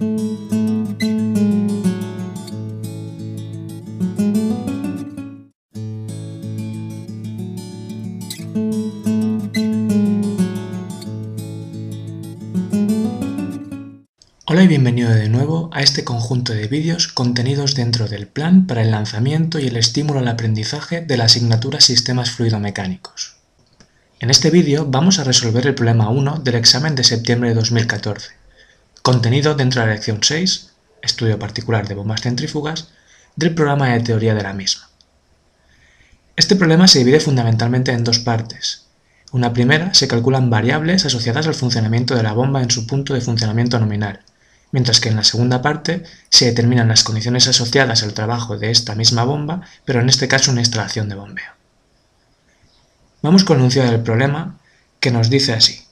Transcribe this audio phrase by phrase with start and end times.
[0.00, 0.12] Hola
[14.62, 18.92] y bienvenido de nuevo a este conjunto de vídeos contenidos dentro del plan para el
[18.92, 23.34] lanzamiento y el estímulo al aprendizaje de la asignatura Sistemas Fluidomecánicos.
[24.20, 28.37] En este vídeo vamos a resolver el problema 1 del examen de septiembre de 2014,
[29.08, 30.68] contenido dentro de la lección 6,
[31.00, 32.88] Estudio particular de bombas centrífugas,
[33.36, 34.90] del programa de teoría de la misma.
[36.36, 38.84] Este problema se divide fundamentalmente en dos partes.
[39.32, 43.22] Una primera se calculan variables asociadas al funcionamiento de la bomba en su punto de
[43.22, 44.20] funcionamiento nominal,
[44.72, 48.94] mientras que en la segunda parte se determinan las condiciones asociadas al trabajo de esta
[48.94, 51.52] misma bomba, pero en este caso una instalación de bombeo.
[53.22, 54.58] Vamos con el enunciado del problema,
[55.00, 55.87] que nos dice así.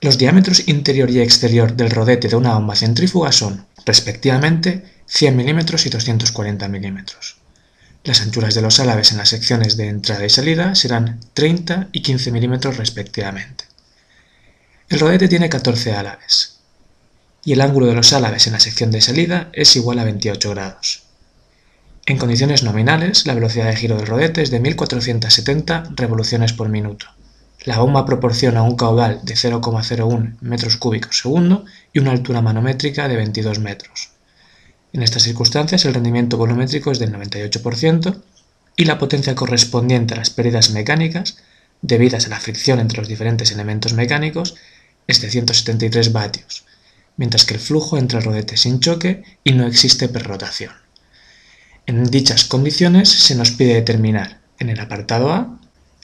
[0.00, 5.58] Los diámetros interior y exterior del rodete de una bomba centrífuga son, respectivamente, 100 mm
[5.86, 7.04] y 240 mm.
[8.04, 12.02] Las anchuras de los álabes en las secciones de entrada y salida serán 30 y
[12.02, 13.64] 15 mm respectivamente.
[14.88, 16.58] El rodete tiene 14 álabes,
[17.44, 20.50] y el ángulo de los álabes en la sección de salida es igual a 28
[20.50, 21.02] grados.
[22.06, 27.06] En condiciones nominales, la velocidad de giro del rodete es de 1470 revoluciones por minuto.
[27.68, 33.16] La bomba proporciona un caudal de 0,01 metros cúbicos segundo y una altura manométrica de
[33.16, 34.12] 22 metros.
[34.94, 38.22] En estas circunstancias el rendimiento volumétrico es del 98%
[38.74, 41.36] y la potencia correspondiente a las pérdidas mecánicas,
[41.82, 44.54] debidas a la fricción entre los diferentes elementos mecánicos,
[45.06, 46.64] es de 173 vatios,
[47.18, 50.72] mientras que el flujo entra al rodete sin choque y no existe perrotación.
[51.84, 55.58] En dichas condiciones se nos pide determinar, en el apartado A,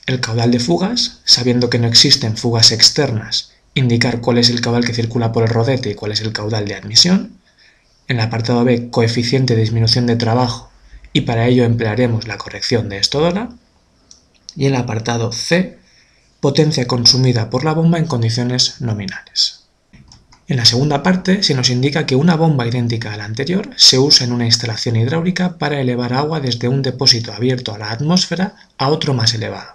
[0.05, 4.85] el caudal de fugas, sabiendo que no existen fugas externas, indicar cuál es el caudal
[4.85, 7.37] que circula por el rodete y cuál es el caudal de admisión.
[8.07, 10.69] En el apartado B, coeficiente de disminución de trabajo,
[11.11, 13.49] y para ello emplearemos la corrección de estodora.
[14.55, 15.79] Y en el apartado C,
[16.39, 19.63] potencia consumida por la bomba en condiciones nominales.
[20.47, 23.97] En la segunda parte se nos indica que una bomba idéntica a la anterior se
[23.97, 28.55] usa en una instalación hidráulica para elevar agua desde un depósito abierto a la atmósfera
[28.77, 29.74] a otro más elevado.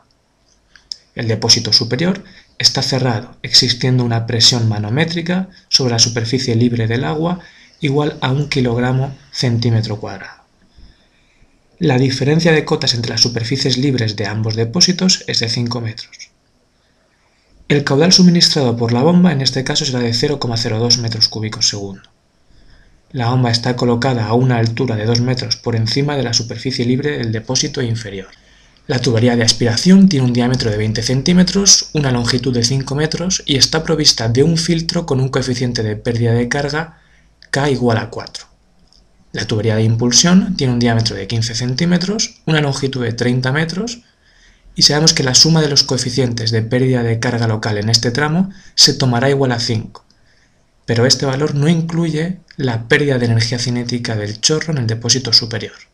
[1.20, 2.25] El depósito superior
[2.56, 7.41] está cerrado, existiendo una presión manométrica sobre la superficie libre del agua
[7.78, 10.41] igual a un kilogramo centímetro cuadrado.
[11.78, 16.31] La diferencia de cotas entre las superficies libres de ambos depósitos es de 5 metros.
[17.69, 22.00] El caudal suministrado por la bomba en este caso será de 0,02 metros cúbicos segundo.
[23.12, 26.87] La bomba está colocada a una altura de 2 metros por encima de la superficie
[26.87, 28.28] libre del depósito inferior.
[28.91, 33.41] La tubería de aspiración tiene un diámetro de 20 centímetros, una longitud de 5 metros
[33.47, 36.99] y está provista de un filtro con un coeficiente de pérdida de carga
[37.53, 38.47] K igual a 4.
[39.31, 44.00] La tubería de impulsión tiene un diámetro de 15 centímetros, una longitud de 30 metros
[44.75, 48.11] y sabemos que la suma de los coeficientes de pérdida de carga local en este
[48.11, 50.05] tramo se tomará igual a 5,
[50.84, 55.33] pero este valor no incluye la pérdida de energía cinética del chorro en el depósito
[55.33, 55.90] superior.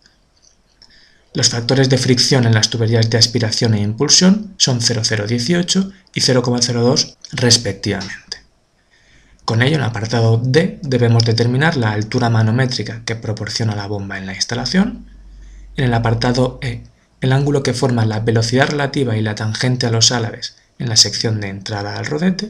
[1.37, 7.17] Los factores de fricción en las tuberías de aspiración e impulsión son 0,018 y 0,02
[7.33, 8.39] respectivamente.
[9.45, 14.17] Con ello, en el apartado D debemos determinar la altura manométrica que proporciona la bomba
[14.17, 15.11] en la instalación.
[15.77, 16.85] En el apartado E
[17.21, 20.97] el ángulo que forma la velocidad relativa y la tangente a los álabes en la
[20.97, 22.47] sección de entrada al rodete,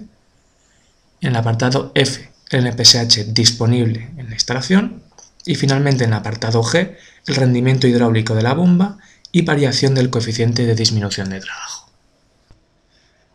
[1.23, 5.03] en el apartado F el NPSH disponible en la instalación
[5.45, 6.95] y finalmente en el apartado G
[7.27, 8.99] el rendimiento hidráulico de la bomba
[9.33, 11.91] y variación del coeficiente de disminución de trabajo.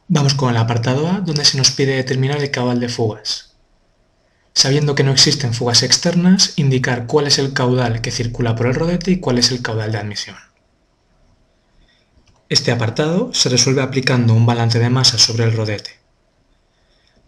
[0.07, 3.53] Vamos con el apartado A donde se nos pide determinar el caudal de fugas.
[4.53, 8.75] Sabiendo que no existen fugas externas, indicar cuál es el caudal que circula por el
[8.75, 10.35] rodete y cuál es el caudal de admisión.
[12.49, 16.00] Este apartado se resuelve aplicando un balance de masa sobre el rodete.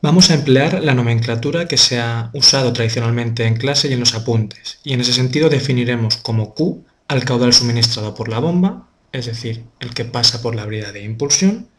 [0.04, 4.14] Vamos a emplear la nomenclatura que se ha usado tradicionalmente en clase y en los
[4.16, 9.28] apuntes, y en ese sentido definiremos como Q al caudal suministrado por la bomba, es
[9.28, 11.70] decir, el que pasa por la brida de impulsión.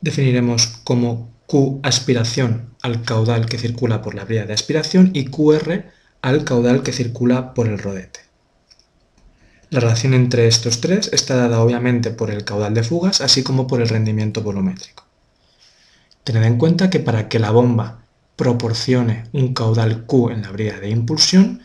[0.00, 5.84] Definiremos como Q aspiración al caudal que circula por la brida de aspiración y QR
[6.22, 8.20] al caudal que circula por el rodete.
[9.68, 13.66] La relación entre estos tres está dada obviamente por el caudal de fugas, así como
[13.66, 15.03] por el rendimiento volumétrico.
[16.24, 18.04] Tened en cuenta que para que la bomba
[18.36, 21.62] proporcione un caudal Q en la brida de impulsión,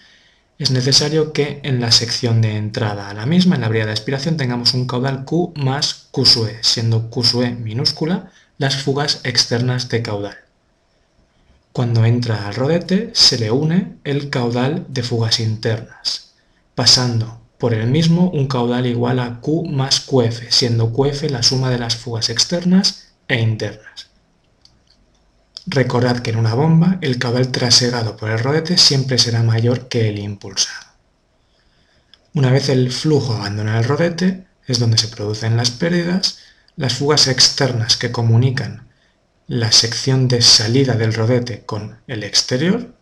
[0.57, 3.93] es necesario que en la sección de entrada a la misma, en la brida de
[3.93, 6.25] aspiración, tengamos un caudal Q más Q
[6.61, 7.23] siendo Q
[7.63, 10.37] minúscula las fugas externas de caudal.
[11.71, 16.33] Cuando entra al rodete se le une el caudal de fugas internas,
[16.75, 21.69] pasando por el mismo un caudal igual a Q más QF, siendo QF la suma
[21.69, 24.08] de las fugas externas e internas.
[25.71, 30.09] Recordad que en una bomba el caudal trasegado por el rodete siempre será mayor que
[30.09, 30.87] el impulsado.
[32.33, 36.39] Una vez el flujo abandona el rodete, es donde se producen las pérdidas,
[36.75, 38.87] las fugas externas que comunican
[39.45, 42.95] la sección de salida del rodete con el exterior,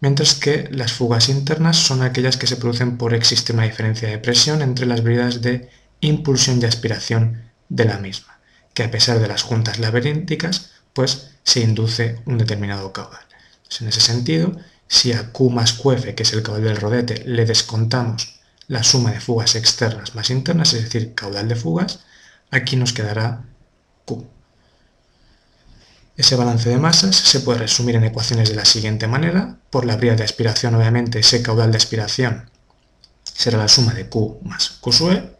[0.00, 4.18] mientras que las fugas internas son aquellas que se producen por existe una diferencia de
[4.18, 5.68] presión entre las bridas de
[6.00, 8.38] impulsión y aspiración de la misma,
[8.72, 13.20] que a pesar de las juntas laberínticas, pues se induce un determinado caudal.
[13.80, 14.56] en ese sentido,
[14.86, 19.12] si a Q más QF, que es el caudal del rodete, le descontamos la suma
[19.12, 22.00] de fugas externas más internas, es decir, caudal de fugas,
[22.50, 23.44] aquí nos quedará
[24.06, 24.24] Q.
[26.16, 29.58] Ese balance de masas se puede resumir en ecuaciones de la siguiente manera.
[29.70, 32.48] Por la vía de aspiración, obviamente, ese caudal de aspiración
[33.24, 35.33] será la suma de Q más Q sue.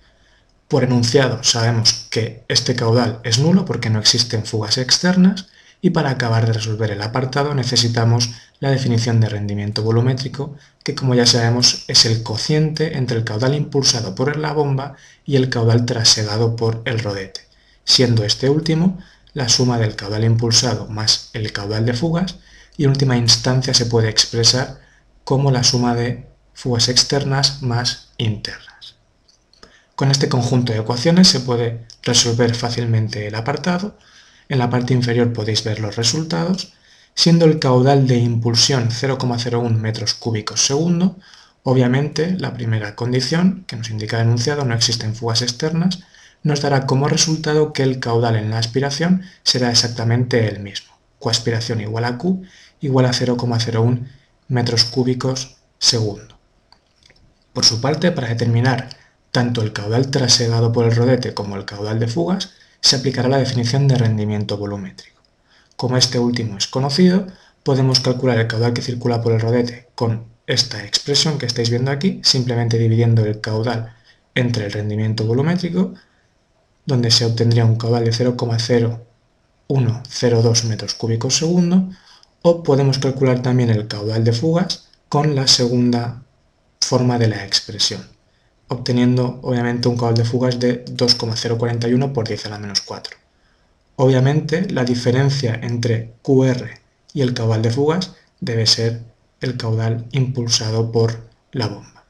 [0.74, 5.46] Por enunciado sabemos que este caudal es nulo porque no existen fugas externas
[5.80, 11.14] y para acabar de resolver el apartado necesitamos la definición de rendimiento volumétrico que como
[11.14, 15.86] ya sabemos es el cociente entre el caudal impulsado por la bomba y el caudal
[15.86, 17.42] trasegado por el rodete,
[17.84, 18.98] siendo este último
[19.32, 22.34] la suma del caudal impulsado más el caudal de fugas
[22.76, 24.80] y en última instancia se puede expresar
[25.22, 28.93] como la suma de fugas externas más internas.
[29.94, 33.96] Con este conjunto de ecuaciones se puede resolver fácilmente el apartado.
[34.48, 36.72] En la parte inferior podéis ver los resultados,
[37.14, 41.16] siendo el caudal de impulsión 0,01 metros cúbicos segundo.
[41.62, 46.00] Obviamente, la primera condición, que nos indica el enunciado, no existen fugas externas,
[46.42, 50.92] nos dará como resultado que el caudal en la aspiración será exactamente el mismo.
[51.20, 52.42] Q aspiración igual a Q
[52.80, 54.06] igual a 0,01
[54.48, 56.36] metros cúbicos segundo.
[57.52, 59.03] Por su parte, para determinar
[59.34, 63.38] tanto el caudal trasegado por el rodete como el caudal de fugas, se aplicará la
[63.38, 65.20] definición de rendimiento volumétrico.
[65.74, 67.26] Como este último es conocido,
[67.64, 71.90] podemos calcular el caudal que circula por el rodete con esta expresión que estáis viendo
[71.90, 73.96] aquí, simplemente dividiendo el caudal
[74.36, 75.94] entre el rendimiento volumétrico
[76.86, 81.88] donde se obtendría un caudal de 0,0102 metros cúbicos segundo,
[82.42, 86.22] o podemos calcular también el caudal de fugas con la segunda
[86.80, 88.13] forma de la expresión,
[88.74, 93.16] obteniendo obviamente un caudal de fugas de 2,041 por 10 a la menos 4.
[93.96, 96.68] Obviamente la diferencia entre QR
[97.12, 99.02] y el caudal de fugas debe ser
[99.40, 102.04] el caudal impulsado por la bomba.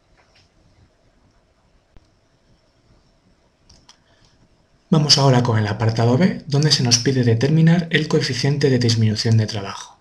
[4.90, 9.36] Vamos ahora con el apartado B, donde se nos pide determinar el coeficiente de disminución
[9.36, 9.98] de trabajo.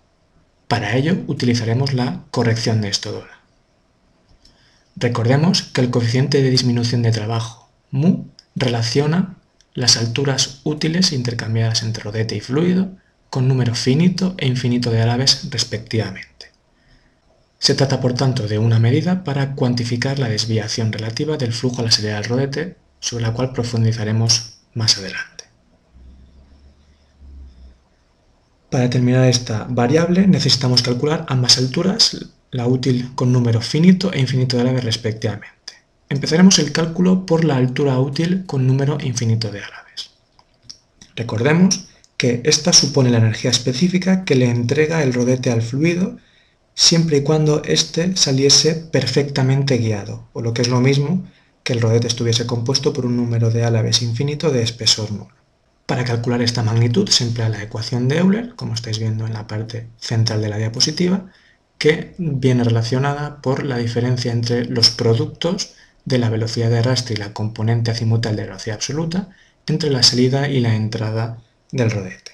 [0.68, 3.33] Para ello utilizaremos la corrección de estodora.
[4.96, 9.36] Recordemos que el coeficiente de disminución de trabajo, mu, relaciona
[9.74, 12.90] las alturas útiles intercambiadas entre rodete y fluido
[13.28, 16.52] con número finito e infinito de álabes respectivamente.
[17.58, 21.84] Se trata por tanto de una medida para cuantificar la desviación relativa del flujo a
[21.84, 25.44] la salida del rodete, sobre la cual profundizaremos más adelante.
[28.70, 34.56] Para determinar esta variable necesitamos calcular ambas alturas, la útil con número finito e infinito
[34.56, 35.72] de álabes respectivamente.
[36.08, 40.12] Empezaremos el cálculo por la altura útil con número infinito de álabes.
[41.16, 46.16] Recordemos que esta supone la energía específica que le entrega el rodete al fluido
[46.76, 51.26] siempre y cuando éste saliese perfectamente guiado, o lo que es lo mismo,
[51.64, 55.34] que el rodete estuviese compuesto por un número de álabes infinito de espesor nulo.
[55.86, 59.48] Para calcular esta magnitud se emplea la ecuación de Euler, como estáis viendo en la
[59.48, 61.26] parte central de la diapositiva,
[61.78, 67.18] que viene relacionada por la diferencia entre los productos de la velocidad de arrastre y
[67.18, 69.28] la componente azimutal de velocidad absoluta
[69.66, 71.38] entre la salida y la entrada
[71.70, 72.32] del rodete.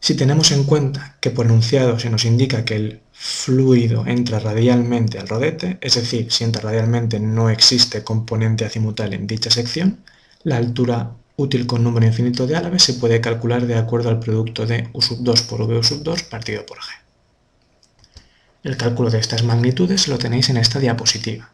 [0.00, 5.18] Si tenemos en cuenta que por enunciado se nos indica que el fluido entra radialmente
[5.18, 9.98] al rodete, es decir, si entra radialmente no existe componente azimutal en dicha sección,
[10.44, 14.66] la altura útil con número infinito de álabes se puede calcular de acuerdo al producto
[14.66, 17.07] de U sub 2 por V sub 2 partido por G.
[18.64, 21.52] El cálculo de estas magnitudes lo tenéis en esta diapositiva.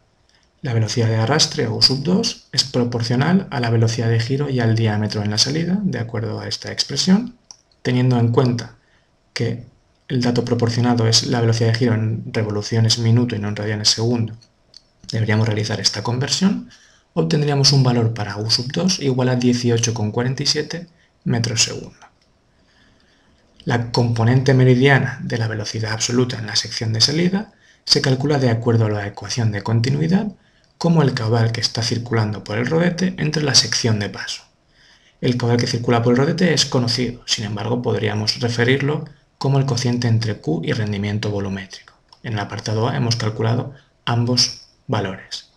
[0.61, 4.59] La velocidad de arrastre U sub 2 es proporcional a la velocidad de giro y
[4.59, 7.35] al diámetro en la salida, de acuerdo a esta expresión,
[7.83, 8.75] teniendo en cuenta
[9.33, 9.65] que
[10.07, 13.89] el dato proporcionado es la velocidad de giro en revoluciones minuto y no en radianes
[13.89, 14.33] segundo,
[15.11, 16.69] deberíamos realizar esta conversión,
[17.13, 20.87] obtendríamos un valor para U sub 2 igual a 18,47
[21.25, 21.99] metros segundo.
[23.65, 27.51] La componente meridiana de la velocidad absoluta en la sección de salida
[27.83, 30.27] se calcula de acuerdo a la ecuación de continuidad
[30.77, 34.43] como el caudal que está circulando por el rodete entre la sección de paso.
[35.19, 39.05] El caudal que circula por el rodete es conocido, sin embargo podríamos referirlo
[39.39, 41.95] como el cociente entre Q y rendimiento volumétrico.
[42.21, 43.73] En el apartado A hemos calculado
[44.05, 45.49] ambos valores.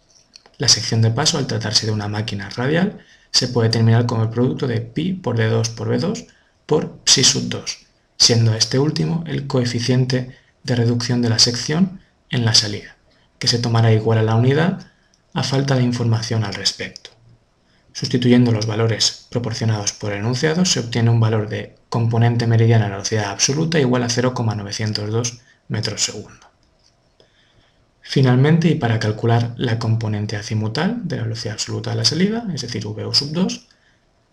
[0.57, 3.01] La sección de paso, al tratarse de una máquina radial,
[3.33, 6.27] se puede determinar como el producto de pi por d2 por b2
[6.65, 7.88] por psi sub 2,
[8.19, 12.97] siendo este último el coeficiente de reducción de la sección en la salida,
[13.39, 14.87] que se tomará igual a la unidad
[15.33, 17.11] a falta de información al respecto.
[17.93, 22.89] Sustituyendo los valores proporcionados por el enunciado se obtiene un valor de componente meridiana a
[22.89, 26.49] la velocidad absoluta igual a 0,902 metros segundo.
[28.03, 32.63] Finalmente, y para calcular la componente azimutal de la velocidad absoluta a la salida, es
[32.63, 33.69] decir, VU sub 2,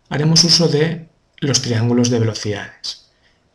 [0.10, 3.05] haremos uso de los triángulos de velocidades.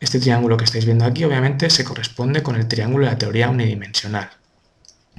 [0.01, 3.51] Este triángulo que estáis viendo aquí obviamente se corresponde con el triángulo de la teoría
[3.51, 4.31] unidimensional.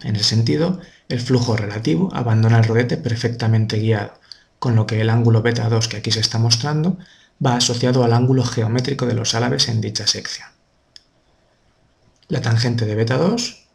[0.03, 4.15] En ese sentido, el flujo relativo abandona el rodete perfectamente guiado,
[4.59, 6.99] con lo que el ángulo beta 2 que aquí se está mostrando
[7.45, 10.49] va asociado al ángulo geométrico de los álabes en dicha sección.
[12.27, 13.69] La tangente de beta 2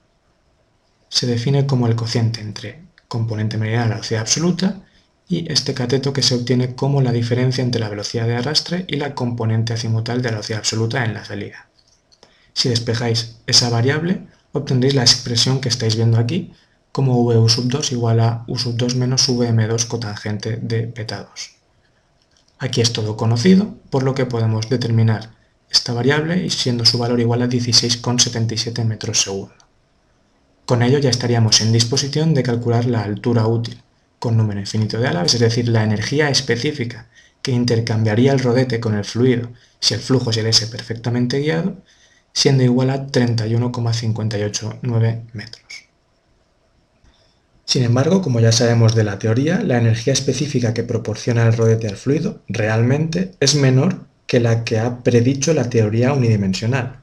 [1.07, 4.81] se define como el cociente entre componente meridiana de la velocidad absoluta
[5.29, 8.95] y este cateto que se obtiene como la diferencia entre la velocidad de arrastre y
[8.95, 11.67] la componente azimutal de la velocidad absoluta en la salida.
[12.53, 16.53] Si despejáis esa variable, obtendréis la expresión que estáis viendo aquí
[16.91, 21.51] como VU sub 2 igual a U sub 2 menos VM2 cotangente de beta 2.
[22.59, 25.35] Aquí es todo conocido, por lo que podemos determinar
[25.69, 29.53] esta variable y siendo su valor igual a 16,77 metros segundo.
[30.65, 33.83] Con ello ya estaríamos en disposición de calcular la altura útil
[34.19, 37.07] con número infinito de álabes, es decir, la energía específica
[37.41, 41.77] que intercambiaría el rodete con el fluido si el flujo saliese perfectamente guiado,
[42.33, 45.63] siendo igual a 31,589 metros.
[47.65, 51.87] Sin embargo, como ya sabemos de la teoría, la energía específica que proporciona el rodete
[51.87, 57.01] al fluido realmente es menor que la que ha predicho la teoría unidimensional.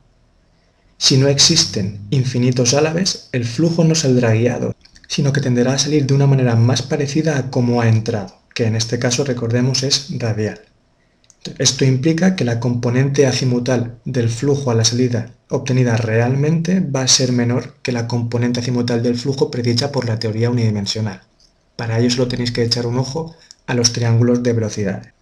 [0.97, 4.75] Si no existen infinitos álabes, el flujo no saldrá guiado,
[5.15, 8.65] sino que tenderá a salir de una manera más parecida a cómo ha entrado, que
[8.65, 10.61] en este caso recordemos es radial.
[11.59, 17.07] Esto implica que la componente azimutal del flujo a la salida obtenida realmente va a
[17.07, 21.21] ser menor que la componente azimutal del flujo predicha por la teoría unidimensional.
[21.77, 23.37] Para ello solo tenéis que echar un ojo
[23.69, 25.13] a los triángulos de velocidades.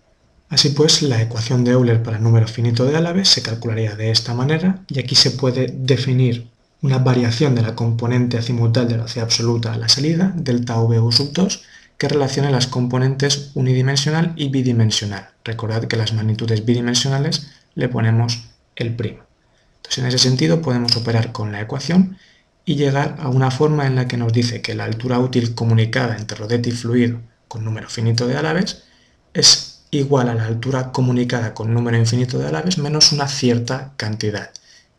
[0.49, 4.11] Así pues, la ecuación de Euler para el número finito de álabes se calcularía de
[4.11, 6.52] esta manera y aquí se puede definir
[6.83, 11.33] una variación de la componente azimutal de velocidad absoluta a la salida, delta V sub
[11.33, 11.63] 2,
[11.97, 15.31] que relacione las componentes unidimensional y bidimensional.
[15.45, 17.47] Recordad que las magnitudes bidimensionales
[17.77, 18.43] le ponemos
[18.75, 19.23] el primo.
[19.77, 22.19] Entonces, en ese sentido podemos operar con la ecuación
[22.65, 26.17] y llegar a una forma en la que nos dice que la altura útil comunicada
[26.17, 28.85] entre rodete y fluido con número finito de álabes
[29.35, 34.51] es igual a la altura comunicada con número infinito de álabes menos una cierta cantidad,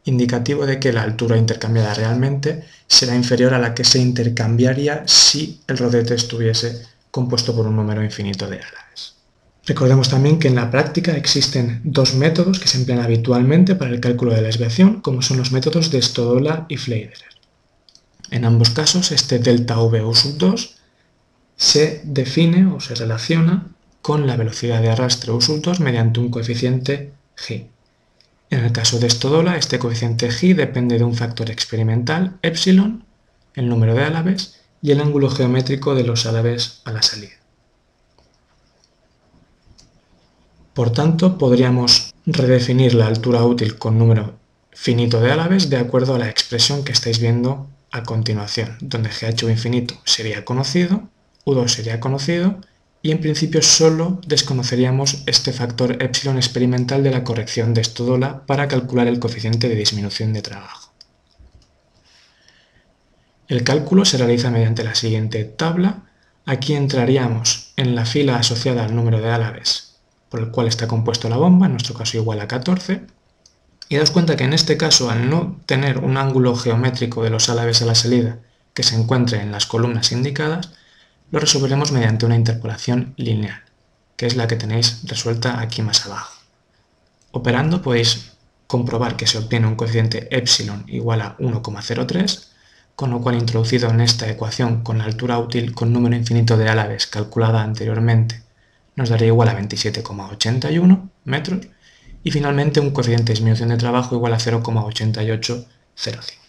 [0.05, 5.61] indicativo de que la altura intercambiada realmente será inferior a la que se intercambiaría si
[5.67, 9.13] el rodete estuviese compuesto por un número infinito de álabes.
[9.65, 14.01] Recordemos también que en la práctica existen dos métodos que se emplean habitualmente para el
[14.01, 17.33] cálculo de la desviación, como son los métodos de Stodola y Fleiderer.
[18.29, 20.75] En ambos casos, este delta V sub 2
[21.55, 23.67] se define o se relaciona
[24.01, 27.67] con la velocidad de arrastre U sub 2 mediante un coeficiente g.
[28.53, 33.03] En el caso de Stodola, este coeficiente g depende de un factor experimental, epsilon,
[33.55, 37.33] el número de álabes, y el ángulo geométrico de los álabes a la salida.
[40.75, 44.35] Por tanto, podríamos redefinir la altura útil con número
[44.71, 49.49] finito de álabes de acuerdo a la expresión que estáis viendo a continuación, donde GH
[49.49, 51.09] infinito sería conocido,
[51.43, 52.59] U2 sería conocido
[53.03, 58.67] y en principio solo desconoceríamos este factor epsilon experimental de la corrección de Stodola para
[58.67, 60.93] calcular el coeficiente de disminución de trabajo.
[63.49, 66.05] El cálculo se realiza mediante la siguiente tabla.
[66.45, 69.93] Aquí entraríamos en la fila asociada al número de álabes
[70.33, 73.05] por el cual está compuesto la bomba, en nuestro caso igual a 14.
[73.89, 77.49] Y daos cuenta que en este caso, al no tener un ángulo geométrico de los
[77.49, 78.39] álabes a la salida
[78.73, 80.71] que se encuentre en las columnas indicadas,
[81.33, 83.59] lo resolveremos mediante una interpolación lineal,
[84.15, 86.39] que es la que tenéis resuelta aquí más abajo.
[87.31, 88.33] Operando podéis
[88.67, 92.49] comprobar que se obtiene un coeficiente epsilon igual a 1,03
[92.95, 96.69] con lo cual introducido en esta ecuación con la altura útil con número infinito de
[96.69, 98.43] álabes calculada anteriormente
[98.95, 101.65] nos daría igual a 27,81 metros
[102.23, 106.42] y finalmente un coeficiente de disminución de trabajo igual a 0,8805.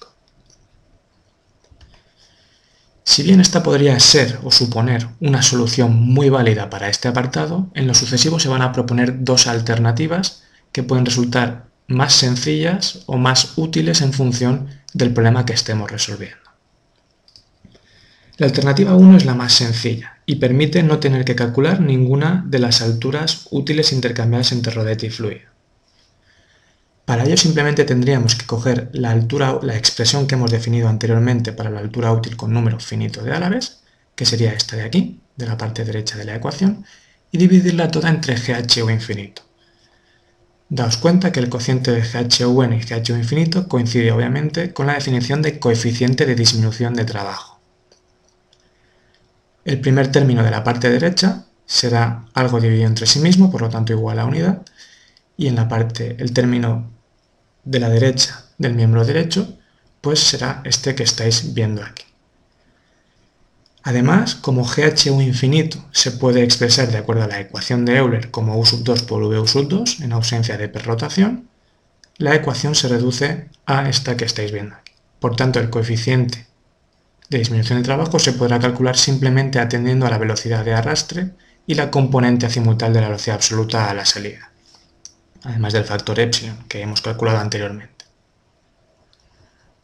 [3.05, 7.87] Si bien esta podría ser o suponer una solución muy válida para este apartado, en
[7.87, 10.43] lo sucesivo se van a proponer dos alternativas
[10.73, 16.39] que pueden resultar más sencillas o más útiles en función del problema que estemos resolviendo.
[18.39, 22.59] La alternativa 1 es la más sencilla y permite no tener que calcular ninguna de
[22.59, 25.54] las alturas útiles intercambiadas entre rodete y fluido.
[27.05, 31.71] Para ello simplemente tendríamos que coger la altura, la expresión que hemos definido anteriormente para
[31.71, 33.81] la altura útil con número finito de álabes,
[34.15, 36.87] que sería esta de aquí, de la parte derecha de la ecuación,
[37.31, 39.43] y dividirla toda entre GHU infinito.
[40.71, 45.43] Daos cuenta que el cociente de GHUN y GHU infinito coincide obviamente con la definición
[45.43, 47.61] de coeficiente de disminución de trabajo.
[49.65, 53.69] El primer término de la parte derecha será algo dividido entre sí mismo, por lo
[53.69, 54.63] tanto igual a unidad,
[55.37, 56.94] y en la parte, el término
[57.65, 59.57] de la derecha del miembro derecho,
[60.01, 62.05] pues será este que estáis viendo aquí.
[63.83, 68.59] Además, como GHU infinito se puede expresar de acuerdo a la ecuación de Euler como
[68.59, 71.49] U sub 2 por V U sub 2 en ausencia de perrotación,
[72.17, 74.93] la ecuación se reduce a esta que estáis viendo aquí.
[75.19, 76.47] Por tanto, el coeficiente
[77.29, 81.31] de disminución de trabajo se podrá calcular simplemente atendiendo a la velocidad de arrastre
[81.67, 84.54] y la componente azimutal de la velocidad absoluta a la salida
[85.45, 88.05] además del factor epsilon que hemos calculado anteriormente.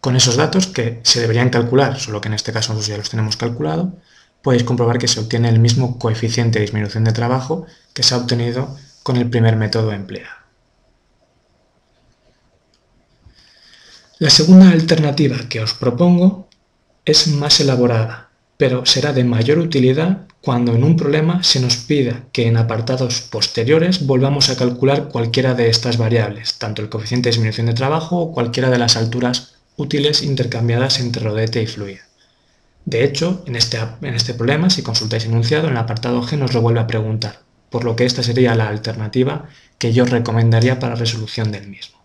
[0.01, 3.37] Con esos datos, que se deberían calcular, solo que en este caso ya los tenemos
[3.37, 3.99] calculado,
[4.43, 8.19] podéis comprobar que se obtiene el mismo coeficiente de disminución de trabajo que se ha
[8.19, 10.41] obtenido con el primer método empleado.
[14.19, 16.49] La segunda alternativa que os propongo
[17.05, 18.30] es más elaborada,
[18.61, 23.23] pero será de mayor utilidad cuando en un problema se nos pida que en apartados
[23.23, 28.19] posteriores volvamos a calcular cualquiera de estas variables, tanto el coeficiente de disminución de trabajo
[28.19, 32.03] o cualquiera de las alturas útiles intercambiadas entre rodete y fluido.
[32.85, 36.53] De hecho, en este, en este problema, si consultáis enunciado, en el apartado G nos
[36.53, 40.97] lo vuelve a preguntar, por lo que esta sería la alternativa que yo recomendaría para
[40.97, 41.99] resolución del mismo.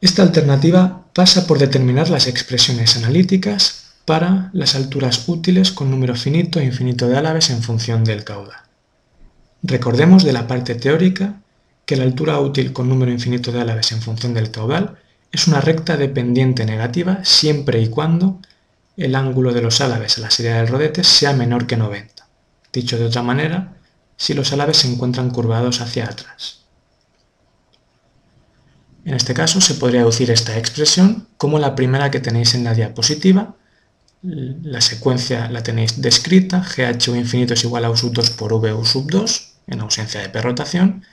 [0.00, 3.77] Esta alternativa pasa por determinar las expresiones analíticas
[4.08, 8.62] para las alturas útiles con número finito e infinito de álabes en función del caudal.
[9.62, 11.42] Recordemos de la parte teórica
[11.84, 14.96] que la altura útil con número infinito de álabes en función del caudal
[15.30, 18.40] es una recta dependiente negativa siempre y cuando
[18.96, 22.26] el ángulo de los álabes a la salida del rodete sea menor que 90.
[22.72, 23.76] Dicho de otra manera,
[24.16, 26.62] si los álabes se encuentran curvados hacia atrás.
[29.04, 32.72] En este caso se podría deducir esta expresión como la primera que tenéis en la
[32.72, 33.54] diapositiva,
[34.22, 38.84] la secuencia la tenéis descrita, GHU infinito es igual a U sub 2 por VU
[38.84, 41.04] sub 2, en ausencia de perrotación,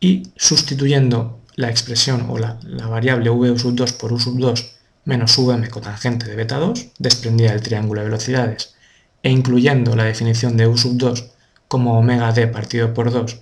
[0.00, 2.58] y sustituyendo la expresión o la,
[2.88, 7.50] variable VU sub 2 por U sub 2 menos VM cotangente de beta 2, desprendida
[7.50, 8.74] del triángulo de velocidades,
[9.22, 11.30] e incluyendo la definición de U sub 2
[11.66, 13.40] como omega d partido por 2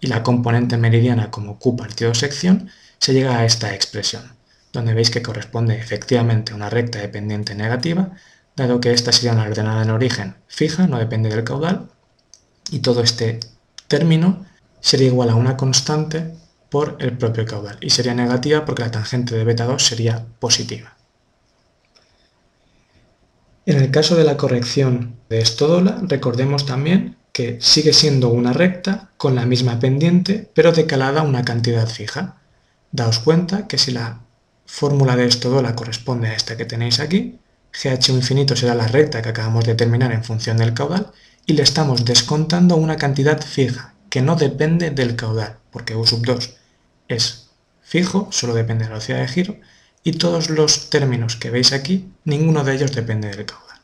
[0.00, 4.22] y la componente meridiana como Q partido sección, se llega a esta expresión,
[4.72, 8.12] donde veis que corresponde efectivamente a una recta dependiente negativa
[8.58, 11.88] dado que esta sería una ordenada en origen fija, no depende del caudal,
[12.70, 13.40] y todo este
[13.86, 14.44] término
[14.80, 16.34] sería igual a una constante
[16.68, 20.96] por el propio caudal, y sería negativa porque la tangente de beta 2 sería positiva.
[23.64, 29.10] En el caso de la corrección de estodola, recordemos también que sigue siendo una recta
[29.16, 32.38] con la misma pendiente, pero decalada una cantidad fija.
[32.92, 34.22] Daos cuenta que si la
[34.64, 37.38] fórmula de estodola corresponde a esta que tenéis aquí,
[37.72, 41.12] GH infinito será la recta que acabamos de determinar en función del caudal
[41.46, 46.24] y le estamos descontando una cantidad fija que no depende del caudal, porque U sub
[46.24, 46.56] 2
[47.08, 47.50] es
[47.82, 49.56] fijo, solo depende de la velocidad de giro,
[50.02, 53.78] y todos los términos que veis aquí, ninguno de ellos depende del caudal.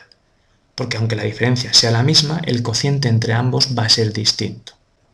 [0.75, 4.73] porque aunque la diferencia sea la misma, el cociente entre ambos va a ser distinto.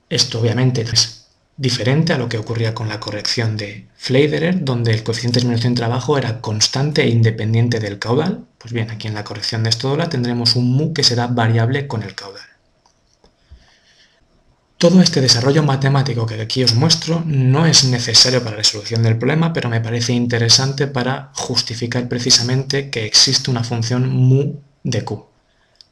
[0.10, 1.21] Esto obviamente es
[1.62, 5.76] diferente a lo que ocurría con la corrección de Fleiderer, donde el coeficiente de disminución
[5.76, 8.46] de trabajo era constante e independiente del caudal.
[8.58, 12.02] Pues bien, aquí en la corrección de esto tendremos un mu que será variable con
[12.02, 12.42] el caudal.
[14.80, 19.20] Todo este desarrollo matemático que aquí os muestro no es necesario para la resolución del
[19.20, 25.28] problema, pero me parece interesante para justificar precisamente que existe una función mu de q.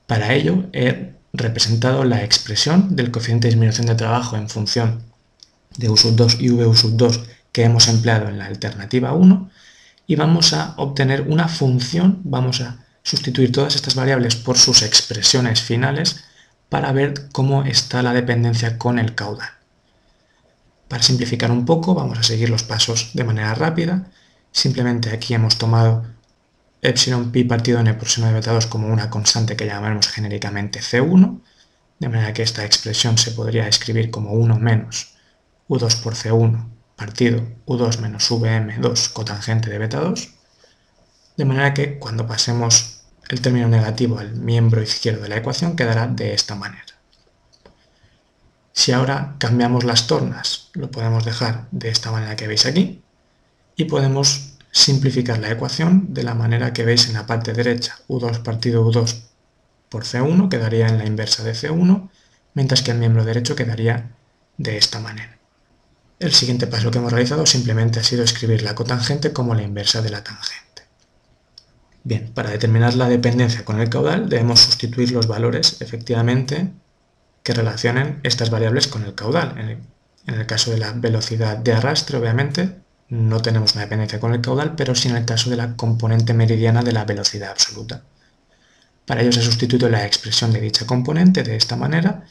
[0.07, 5.08] Para ello he representado la expresión del coeficiente de disminución de trabajo en función
[5.77, 9.49] de U 2 y V 2 que hemos empleado en la alternativa 1
[10.07, 15.61] y vamos a obtener una función, vamos a sustituir todas estas variables por sus expresiones
[15.61, 16.23] finales
[16.67, 19.49] para ver cómo está la dependencia con el caudal.
[20.87, 24.07] Para simplificar un poco, vamos a seguir los pasos de manera rápida.
[24.51, 26.05] Simplemente aquí hemos tomado
[26.81, 30.79] epsilon pi partido n por seno de beta 2 como una constante que llamaremos genéricamente
[30.79, 31.41] C1,
[31.99, 35.18] de manera que esta expresión se podría escribir como 1 menos
[35.69, 40.29] U2 por C1 partido U2 menos VM2 cotangente de beta 2,
[41.37, 46.07] de manera que cuando pasemos el término negativo al miembro izquierdo de la ecuación quedará
[46.07, 46.83] de esta manera.
[48.73, 53.01] Si ahora cambiamos las tornas, lo podemos dejar de esta manera que veis aquí,
[53.77, 58.43] y podemos simplificar la ecuación de la manera que veis en la parte derecha, U2
[58.43, 59.21] partido U2
[59.87, 62.09] por C1 quedaría en la inversa de C1,
[62.53, 64.11] mientras que el miembro derecho quedaría
[64.57, 65.38] de esta manera.
[66.19, 70.01] El siguiente paso que hemos realizado simplemente ha sido escribir la cotangente como la inversa
[70.01, 70.83] de la tangente.
[72.03, 76.71] Bien, para determinar la dependencia con el caudal debemos sustituir los valores efectivamente
[77.41, 79.57] que relacionen estas variables con el caudal.
[80.27, 82.75] En el, caso de la velocidad de arrastre, obviamente,
[83.07, 86.33] no tenemos una dependencia con el caudal, pero sí en el caso de la componente
[86.33, 88.03] meridiana de la velocidad absoluta.
[89.05, 92.25] Para ello se ha sustituido la expresión de dicha componente de esta manera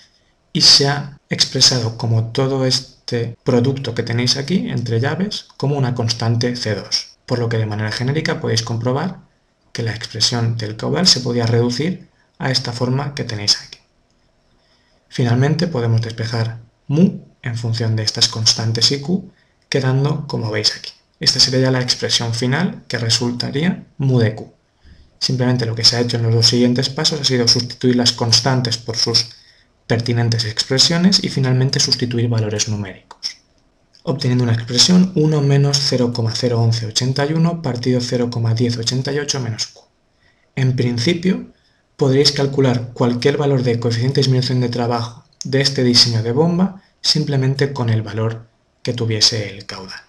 [0.53, 5.95] y se ha expresado como todo este producto que tenéis aquí entre llaves como una
[5.95, 9.21] constante C2, por lo que de manera genérica podéis comprobar
[9.73, 12.09] que la expresión del caudal se podía reducir
[12.39, 13.79] a esta forma que tenéis aquí.
[15.09, 19.31] Finalmente podemos despejar mu en función de estas constantes y q,
[19.69, 20.93] quedando como veis aquí.
[21.21, 24.53] Esta sería ya la expresión final que resultaría mu de q.
[25.19, 28.13] Simplemente lo que se ha hecho en los dos siguientes pasos ha sido sustituir las
[28.13, 29.31] constantes por sus
[29.89, 33.39] pertinentes expresiones y finalmente sustituir valores numéricos,
[34.05, 39.81] obteniendo una expresión 1 menos 0,01181 partido 0,1088 menos q.
[40.55, 41.47] En principio,
[41.97, 46.83] podréis calcular cualquier valor de coeficiente de disminución de trabajo de este diseño de bomba
[47.01, 48.47] simplemente con el valor
[48.83, 50.08] que tuviese el caudal.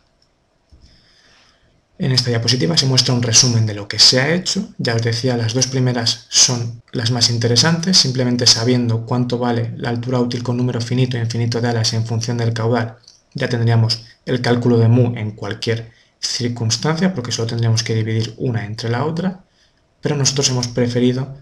[2.02, 4.70] En esta diapositiva se muestra un resumen de lo que se ha hecho.
[4.78, 9.90] Ya os decía, las dos primeras son las más interesantes, simplemente sabiendo cuánto vale la
[9.90, 12.96] altura útil con número finito e infinito de alas en función del caudal,
[13.34, 18.66] ya tendríamos el cálculo de mu en cualquier circunstancia, porque solo tendríamos que dividir una
[18.66, 19.44] entre la otra,
[20.00, 21.36] pero nosotros hemos preferido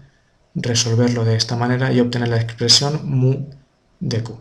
[0.56, 3.46] resolverlo de esta manera y obtener la expresión mu
[4.00, 4.40] de q.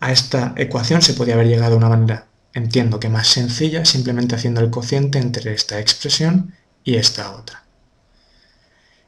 [0.00, 4.34] A esta ecuación se podría haber llegado de una manera entiendo que más sencilla simplemente
[4.34, 7.64] haciendo el cociente entre esta expresión y esta otra.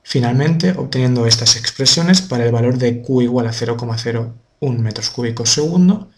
[0.02, 6.10] Finalmente, obteniendo estas expresiones para el valor de Q igual a 0,01 metros cúbicos segundo,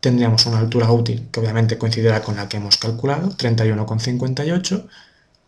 [0.00, 4.88] tendríamos una altura útil que obviamente coincidirá con la que hemos calculado, 31,58,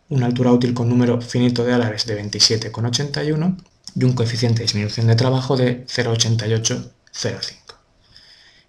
[0.09, 3.57] una altura útil con número finito de alares de 27,81
[3.95, 7.57] y un coeficiente de disminución de trabajo de 0,8805.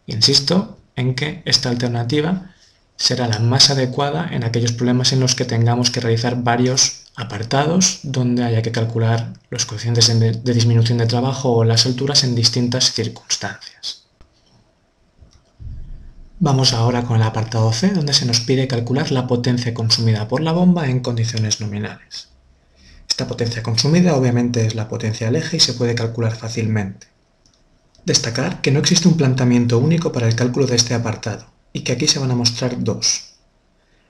[0.06, 2.54] Insisto, en que esta alternativa
[2.96, 8.00] será la más adecuada en aquellos problemas en los que tengamos que realizar varios apartados
[8.02, 12.92] donde haya que calcular los coeficientes de disminución de trabajo o las alturas en distintas
[12.92, 14.04] circunstancias.
[16.40, 20.40] Vamos ahora con el apartado C, donde se nos pide calcular la potencia consumida por
[20.40, 22.28] la bomba en condiciones nominales.
[23.08, 27.08] Esta potencia consumida obviamente es la potencia del eje y se puede calcular fácilmente.
[28.08, 31.44] Destacar que no existe un planteamiento único para el cálculo de este apartado,
[31.74, 33.34] y que aquí se van a mostrar dos.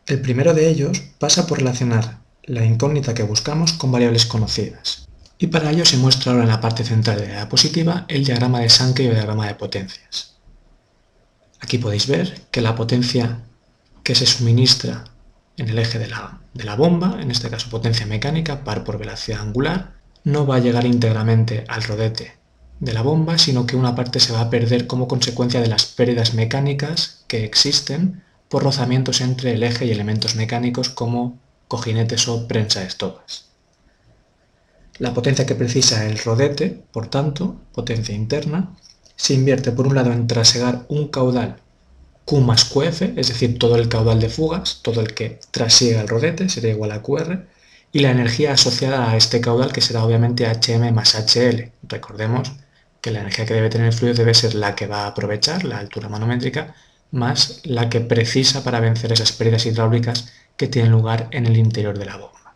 [0.06, 5.08] El primero de ellos pasa por relacionar la incógnita que buscamos con variables conocidas.
[5.36, 8.60] Y para ello se muestra ahora en la parte central de la diapositiva el diagrama
[8.60, 10.36] de Sankey y el diagrama de potencias.
[11.58, 13.40] Aquí podéis ver que la potencia
[14.04, 15.06] que se suministra
[15.56, 18.96] en el eje de la, de la bomba, en este caso potencia mecánica, par por
[18.96, 22.37] velocidad angular, no va a llegar íntegramente al rodete
[22.80, 25.86] de la bomba, sino que una parte se va a perder como consecuencia de las
[25.86, 32.46] pérdidas mecánicas que existen por rozamientos entre el eje y elementos mecánicos como cojinetes o
[32.48, 33.46] prensa estobas.
[34.98, 38.74] La potencia que precisa el rodete, por tanto, potencia interna,
[39.16, 41.56] se invierte por un lado en trasegar un caudal
[42.24, 46.08] Q más QF, es decir, todo el caudal de fugas, todo el que trasiega el
[46.08, 47.46] rodete, sería igual a QR,
[47.92, 51.70] y la energía asociada a este caudal que será obviamente HM más HL.
[51.84, 52.52] Recordemos
[53.00, 55.64] que la energía que debe tener el fluido debe ser la que va a aprovechar,
[55.64, 56.74] la altura manométrica,
[57.10, 61.98] más la que precisa para vencer esas pérdidas hidráulicas que tienen lugar en el interior
[61.98, 62.54] de la bomba.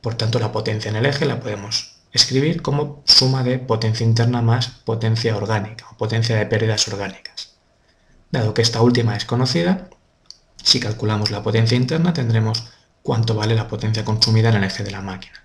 [0.00, 4.42] Por tanto, la potencia en el eje la podemos escribir como suma de potencia interna
[4.42, 7.56] más potencia orgánica o potencia de pérdidas orgánicas.
[8.30, 9.88] Dado que esta última es conocida,
[10.62, 12.64] si calculamos la potencia interna tendremos
[13.02, 15.37] cuánto vale la potencia consumida en el eje de la máquina.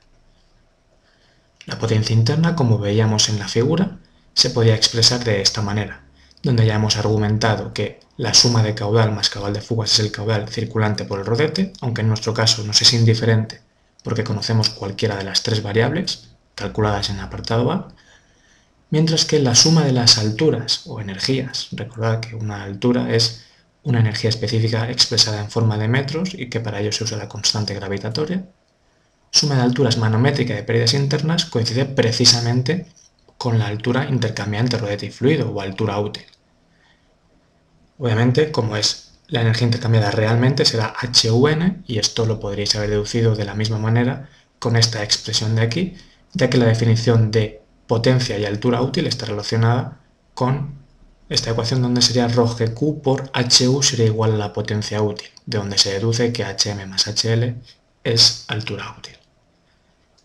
[1.65, 3.99] La potencia interna, como veíamos en la figura,
[4.34, 6.04] se podía expresar de esta manera
[6.43, 10.12] donde ya hemos argumentado que la suma de caudal más caudal de fugas es el
[10.12, 13.62] caudal circulante por el rodete, aunque en nuestro caso nos es indiferente
[14.04, 17.88] porque conocemos cualquiera de las tres variables calculadas en el apartado A,
[18.89, 23.45] mientras que la suma de las alturas o energías, recordad que una altura es
[23.84, 27.30] una energía específica expresada en forma de metros y que para ello se usa la
[27.30, 28.45] constante gravitatoria,
[29.34, 32.86] suma de alturas manométrica de pérdidas internas coincide precisamente
[33.39, 36.24] con la altura intercambiante rodete y fluido o altura útil.
[37.98, 43.36] Obviamente, como es la energía intercambiada realmente, será HUN y esto lo podríais haber deducido
[43.36, 45.96] de la misma manera con esta expresión de aquí,
[46.34, 50.00] ya que la definición de potencia y altura útil está relacionada
[50.36, 50.84] con
[51.30, 55.80] esta ecuación donde sería ρgq por HU sería igual a la potencia útil, de donde
[55.80, 57.56] se deduce que HM más HL
[58.04, 59.22] es altura útil.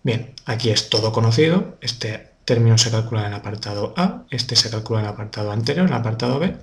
[0.02, 4.70] Bien, aquí es todo conocido, este término se calcula en el apartado A, este se
[4.70, 6.56] calcula en el apartado anterior, en el apartado B,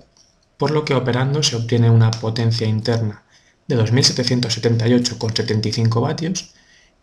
[0.57, 3.23] por lo que operando se obtiene una potencia interna
[3.67, 6.53] de 2778,75 vatios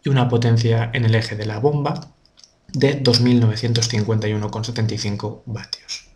[0.05, 2.12] y una potencia en el eje de la bomba
[2.73, 6.09] de 2951,75 vatios.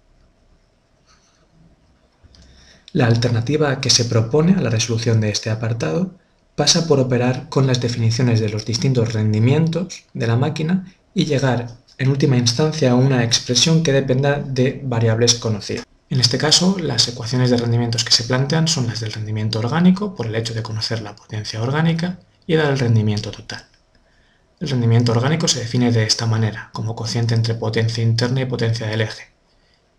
[2.92, 6.14] La alternativa que se propone a la resolución de este apartado
[6.56, 11.76] pasa por operar con las definiciones de los distintos rendimientos de la máquina y llegar
[11.98, 15.86] en última instancia a una expresión que dependa de variables conocidas.
[16.08, 20.14] En este caso, las ecuaciones de rendimientos que se plantean son las del rendimiento orgánico,
[20.14, 23.66] por el hecho de conocer la potencia orgánica, y la del rendimiento total.
[24.60, 28.86] El rendimiento orgánico se define de esta manera, como cociente entre potencia interna y potencia
[28.86, 29.28] del eje.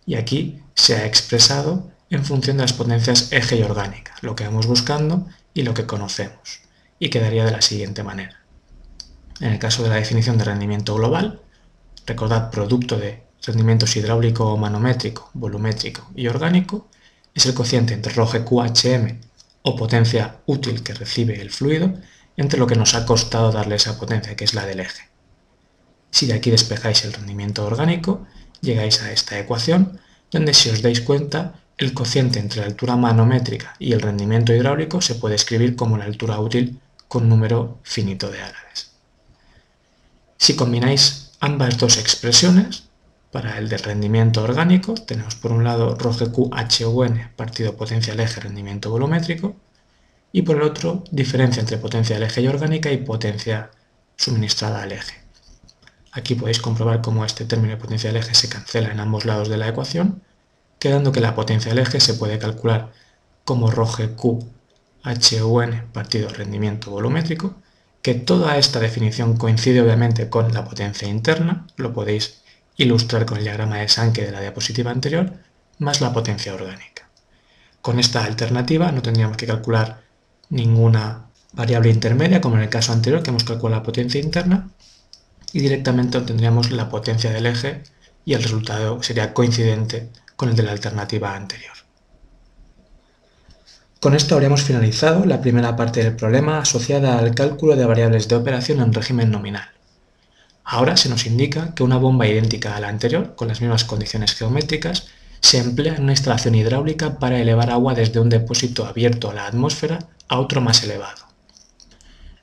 [0.06, 4.46] Y aquí se ha expresado en función de las potencias eje y orgánica, lo que
[4.46, 6.62] vamos buscando y lo que conocemos,
[7.00, 8.43] y quedaría de la siguiente manera.
[9.39, 11.41] En el caso de la definición de rendimiento global,
[12.06, 16.88] recordad producto de rendimientos hidráulico manométrico, volumétrico y orgánico,
[17.34, 19.20] es el cociente entre QHM
[19.63, 21.91] o potencia útil que recibe el fluido
[22.36, 25.10] entre lo que nos ha costado darle esa potencia, que es la del eje.
[26.12, 28.28] Si de aquí despejáis el rendimiento orgánico,
[28.62, 33.76] llegáis a esta ecuación, donde si os dais cuenta, el cociente entre la altura manométrica
[33.80, 38.42] y el rendimiento hidráulico se puede escribir como la altura útil con número finito de
[38.42, 38.92] árades.
[40.38, 42.84] Si combináis ambas dos expresiones,
[43.32, 48.90] para el de rendimiento orgánico, tenemos por un lado HUN partido potencia al eje rendimiento
[48.90, 49.56] volumétrico,
[50.32, 53.70] y por el otro diferencia entre potencia del eje y orgánica y potencia
[54.16, 55.16] suministrada al eje.
[56.12, 59.50] Aquí podéis comprobar cómo este término de potencia del eje se cancela en ambos lados
[59.50, 60.24] de la ecuación,
[60.80, 62.92] quedando que la potencia del eje se puede calcular
[63.46, 64.52] como HUN
[65.94, 67.56] partido rendimiento volumétrico
[68.02, 72.42] que toda esta definición coincide obviamente con la potencia interna, lo podéis
[72.78, 75.34] ilustrar con el diagrama de Sankey de la diapositiva anterior,
[75.80, 77.10] más la potencia orgánica.
[77.82, 80.04] Con esta alternativa no tendríamos que calcular
[80.50, 84.70] ninguna variable intermedia, como en el caso anterior que hemos calculado la potencia interna,
[85.52, 87.84] y directamente obtendríamos la potencia del eje
[88.26, 91.73] y el resultado sería coincidente con el de la alternativa anterior.
[94.00, 98.36] Con esto habríamos finalizado la primera parte del problema asociada al cálculo de variables de
[98.36, 99.67] operación en régimen nominal.
[100.63, 104.36] Ahora se nos indica que una bomba idéntica a la anterior, con las mismas condiciones
[104.36, 105.08] geométricas,
[105.41, 109.47] se emplea en una instalación hidráulica para elevar agua desde un depósito abierto a la
[109.47, 111.26] atmósfera a otro más elevado.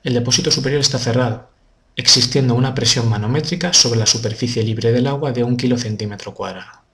[0.03, 1.49] El depósito superior está cerrado,
[1.95, 6.84] existiendo una presión manométrica sobre la superficie libre del agua de 1 kCm cuadrado.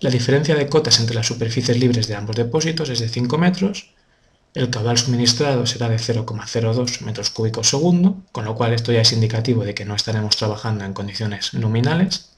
[0.00, 3.90] La diferencia de cotas entre las superficies libres de ambos depósitos es de 5 metros,
[4.54, 9.12] el caudal suministrado será de 0,02 metros cúbicos segundo, con lo cual esto ya es
[9.12, 12.30] indicativo de que no estaremos trabajando en condiciones nominales.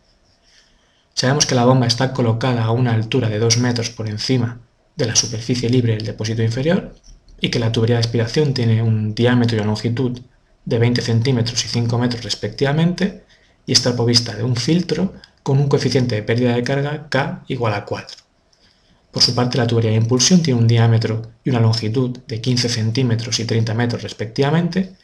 [1.15, 4.61] Sabemos que la bomba está colocada a una altura de 2 metros por encima
[4.97, 6.95] de la superficie libre del depósito inferior
[7.41, 10.19] y que la tubería de aspiración tiene un diámetro y una longitud
[10.65, 13.25] de 20 centímetros y 5 metros respectivamente
[13.67, 17.75] y está provista de un filtro con un coeficiente de pérdida de carga K igual
[17.75, 18.17] a 4.
[19.11, 22.69] Por su parte, la tubería de impulsión tiene un diámetro y una longitud de 15
[22.69, 24.95] centímetros y 30 metros respectivamente,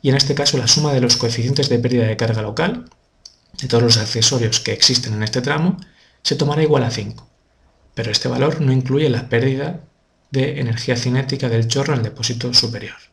[0.00, 2.90] y en este caso la suma de los coeficientes de pérdida de carga local,
[3.60, 5.76] de todos los accesorios que existen en este tramo,
[6.22, 7.26] se tomará igual a 5,
[7.94, 9.80] pero este valor no incluye la pérdida
[10.30, 13.11] de energía cinética del chorro en el depósito superior.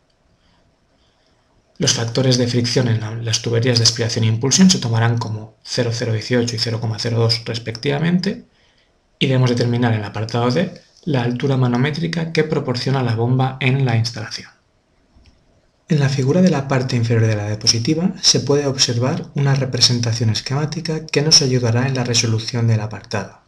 [1.79, 6.57] Los factores de fricción en las tuberías de aspiración e impulsión se tomarán como 0,018
[6.57, 8.43] y 0,02 respectivamente
[9.17, 10.73] y debemos determinar en el apartado D
[11.05, 14.51] la altura manométrica que proporciona la bomba en la instalación.
[15.87, 20.31] En la figura de la parte inferior de la diapositiva se puede observar una representación
[20.31, 23.39] esquemática que nos ayudará en la resolución del apartado.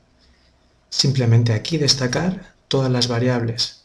[0.89, 3.80] Simplemente aquí destacar todas las variables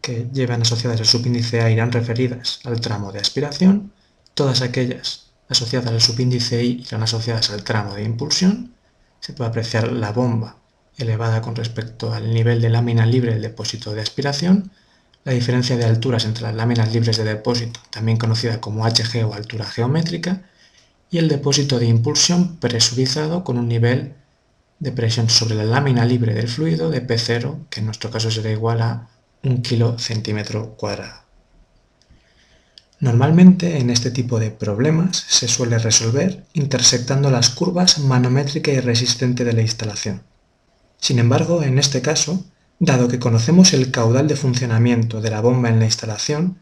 [0.00, 3.92] que llevan asociadas al subíndice A irán referidas al tramo de aspiración,
[4.34, 8.74] todas aquellas asociadas al subíndice I irán asociadas al tramo de impulsión,
[9.20, 10.56] se puede apreciar la bomba
[10.96, 14.70] elevada con respecto al nivel de lámina libre del depósito de aspiración,
[15.24, 19.34] la diferencia de alturas entre las láminas libres de depósito, también conocida como HG o
[19.34, 20.42] altura geométrica,
[21.10, 24.14] y el depósito de impulsión presurizado con un nivel
[24.78, 28.50] de presión sobre la lámina libre del fluido de P0, que en nuestro caso será
[28.50, 29.08] igual a
[29.42, 31.20] 1 kCm cuadrado.
[32.98, 39.44] Normalmente en este tipo de problemas se suele resolver intersectando las curvas manométrica y resistente
[39.44, 40.22] de la instalación.
[40.98, 42.44] Sin embargo, en este caso,
[42.78, 46.58] dado que conocemos el caudal de funcionamiento de la bomba en la instalación,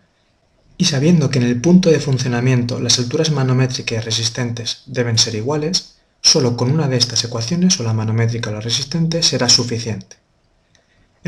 [0.76, 5.34] y sabiendo que en el punto de funcionamiento las alturas manométrica y resistentes deben ser
[5.34, 10.16] iguales, Solo con una de estas ecuaciones, o la manométrica o la resistente, será suficiente.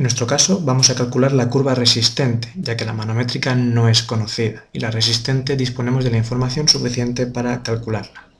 [0.00, 4.02] En nuestro caso vamos a calcular la curva resistente, ya que la manométrica no es
[4.02, 8.30] conocida, y la resistente disponemos de la información suficiente para calcularla.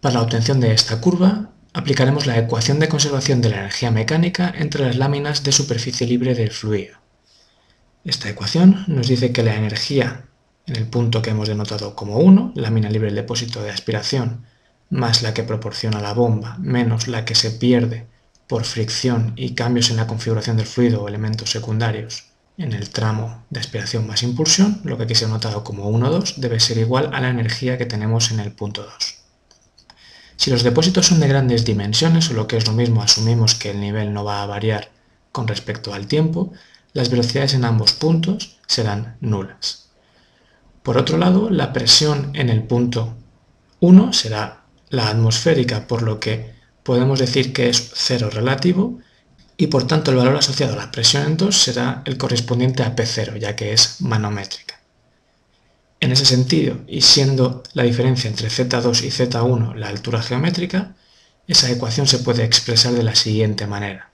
[0.00, 4.54] Para la obtención de esta curva, aplicaremos la ecuación de conservación de la energía mecánica
[4.56, 6.96] entre las láminas de superficie libre del fluido.
[8.04, 10.26] Esta ecuación nos dice que la energía
[10.68, 14.46] en el punto que hemos denotado como 1, lámina libre del depósito de aspiración,
[14.90, 18.13] más la que proporciona la bomba, menos la que se pierde
[18.46, 22.24] por fricción y cambios en la configuración del fluido o elementos secundarios
[22.56, 26.36] en el tramo de aspiración más impulsión, lo que aquí se ha notado como 1,2,
[26.36, 28.92] debe ser igual a la energía que tenemos en el punto 2.
[30.36, 33.70] Si los depósitos son de grandes dimensiones, o lo que es lo mismo, asumimos que
[33.70, 34.90] el nivel no va a variar
[35.32, 36.52] con respecto al tiempo,
[36.92, 39.88] las velocidades en ambos puntos serán nulas.
[40.82, 43.16] Por otro lado, la presión en el punto
[43.80, 46.53] 1 será la atmosférica, por lo que
[46.84, 49.00] podemos decir que es cero relativo
[49.56, 52.94] y por tanto el valor asociado a la presión en 2 será el correspondiente a
[52.94, 54.80] P0, ya que es manométrica.
[56.00, 60.94] En ese sentido, y siendo la diferencia entre Z2 y Z1 la altura geométrica,
[61.46, 64.10] esa ecuación se puede expresar de la siguiente manera.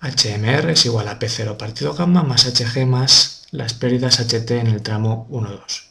[0.00, 4.82] HMR es igual a P0 partido gamma más HG más las pérdidas HT en el
[4.82, 5.87] tramo 1,2.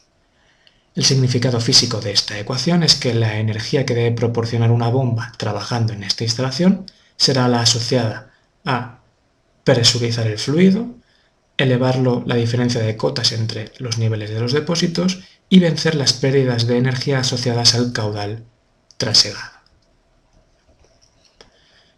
[0.98, 5.32] El significado físico de esta ecuación es que la energía que debe proporcionar una bomba
[5.36, 8.32] trabajando en esta instalación será la asociada
[8.64, 8.98] a
[9.62, 10.96] presurizar el fluido,
[11.56, 16.66] elevarlo la diferencia de cotas entre los niveles de los depósitos y vencer las pérdidas
[16.66, 18.42] de energía asociadas al caudal
[18.96, 19.52] trasegado.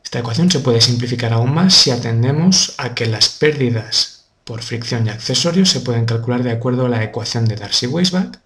[0.04, 5.06] Esta ecuación se puede simplificar aún más si atendemos a que las pérdidas por fricción
[5.06, 8.38] y accesorios se pueden calcular de acuerdo a la ecuación de Darcy-Weisbach,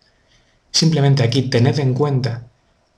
[0.75, 2.49] Simplemente aquí tened en cuenta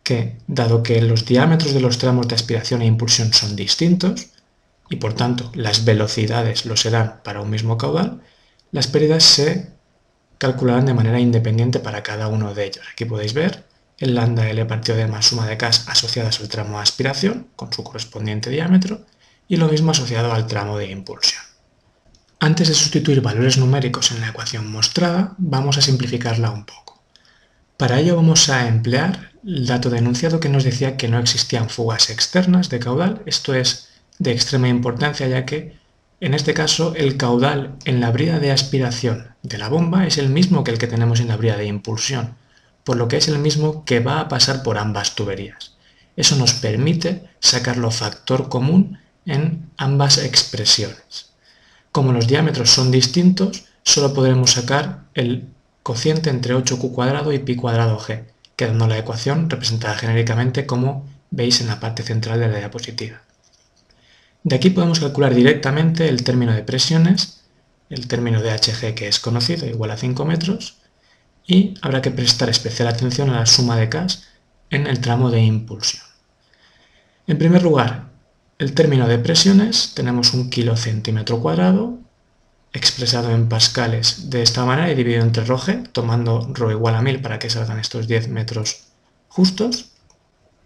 [0.02, 4.28] que, dado que los diámetros de los tramos de aspiración e impulsión son distintos,
[4.88, 8.22] y por tanto las velocidades lo serán para un mismo caudal,
[8.72, 9.72] las pérdidas se
[10.38, 12.86] calcularán de manera independiente para cada uno de ellos.
[12.90, 13.66] Aquí podéis ver
[13.98, 17.70] el lambda L partido de más suma de K asociadas al tramo de aspiración, con
[17.74, 19.04] su correspondiente diámetro,
[19.48, 21.42] y lo mismo asociado al tramo de impulsión.
[22.40, 26.95] Antes de sustituir valores numéricos en la ecuación mostrada, vamos a simplificarla un poco.
[27.76, 31.68] Para ello vamos a emplear el dato de enunciado que nos decía que no existían
[31.68, 35.76] fugas externas de caudal, esto es, de extrema importancia ya que
[36.20, 40.30] en este caso el caudal en la brida de aspiración de la bomba es el
[40.30, 42.34] mismo que el que tenemos en la brida de impulsión,
[42.82, 45.74] por lo que es el mismo que va a pasar por ambas tuberías.
[46.16, 51.32] Eso nos permite sacarlo factor común en ambas expresiones.
[51.92, 55.48] Como los diámetros son distintos, solo podremos sacar el
[55.86, 58.24] cociente entre 8q cuadrado y pi cuadrado g,
[58.56, 63.22] quedando la ecuación representada genéricamente como veis en la parte central de la diapositiva.
[64.42, 67.44] De aquí podemos calcular directamente el término de presiones,
[67.88, 70.78] el término de Hg que es conocido, igual a 5 metros,
[71.46, 74.08] y habrá que prestar especial atención a la suma de K
[74.70, 76.02] en el tramo de impulsión.
[77.28, 78.06] En primer lugar,
[78.58, 82.00] el término de presiones, tenemos un kilocentímetro cuadrado,
[82.76, 87.20] expresado en pascales de esta manera y dividido entre ρg, tomando ρ igual a 1000
[87.22, 88.84] para que salgan estos 10 metros
[89.28, 89.92] justos.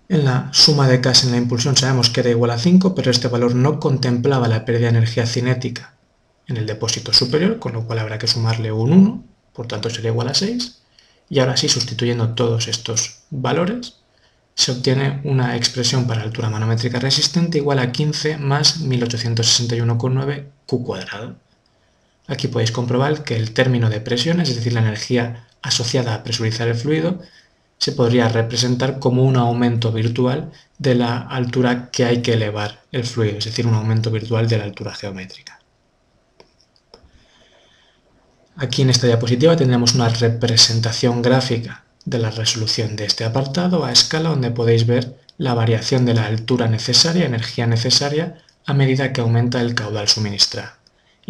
[0.09, 3.11] En la suma de K en la impulsión sabemos que era igual a 5, pero
[3.11, 5.95] este valor no contemplaba la pérdida de energía cinética
[6.49, 10.11] en el depósito superior, con lo cual habrá que sumarle un 1, por tanto sería
[10.11, 10.83] igual a 6.
[11.29, 14.01] Y ahora sí, sustituyendo todos estos valores,
[14.55, 21.37] se obtiene una expresión para altura manométrica resistente igual a 15 más 1861,9 Q cuadrado.
[22.31, 26.69] Aquí podéis comprobar que el término de presión, es decir, la energía asociada a presurizar
[26.69, 27.19] el fluido,
[27.77, 33.05] se podría representar como un aumento virtual de la altura que hay que elevar el
[33.05, 35.59] fluido, es decir, un aumento virtual de la altura geométrica.
[38.55, 43.91] Aquí en esta diapositiva tendremos una representación gráfica de la resolución de este apartado a
[43.91, 49.21] escala donde podéis ver la variación de la altura necesaria, energía necesaria, a medida que
[49.21, 50.80] aumenta el caudal suministrado.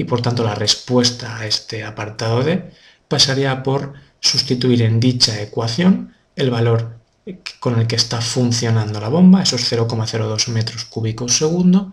[0.00, 2.70] Y por tanto la respuesta a este apartado D
[3.06, 6.96] pasaría por sustituir en dicha ecuación el valor
[7.58, 11.92] con el que está funcionando la bomba, esos 0,02 metros cúbicos segundo,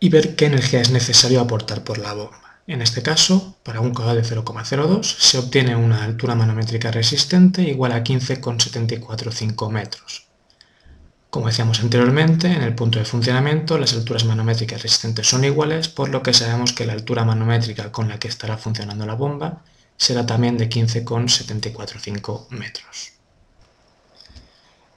[0.00, 2.58] y ver qué energía es necesario aportar por la bomba.
[2.66, 7.92] En este caso, para un caudal de 0,02 se obtiene una altura manométrica resistente igual
[7.92, 10.26] a 15,745 metros.
[11.34, 16.08] Como decíamos anteriormente, en el punto de funcionamiento las alturas manométricas resistentes son iguales, por
[16.08, 19.64] lo que sabemos que la altura manométrica con la que estará funcionando la bomba
[19.96, 23.14] será también de 15,745 metros.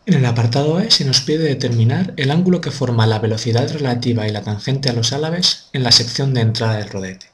[0.05, 4.27] En el apartado E se nos pide determinar el ángulo que forma la velocidad relativa
[4.27, 7.31] y la tangente a los álabes en la sección de entrada del rodete.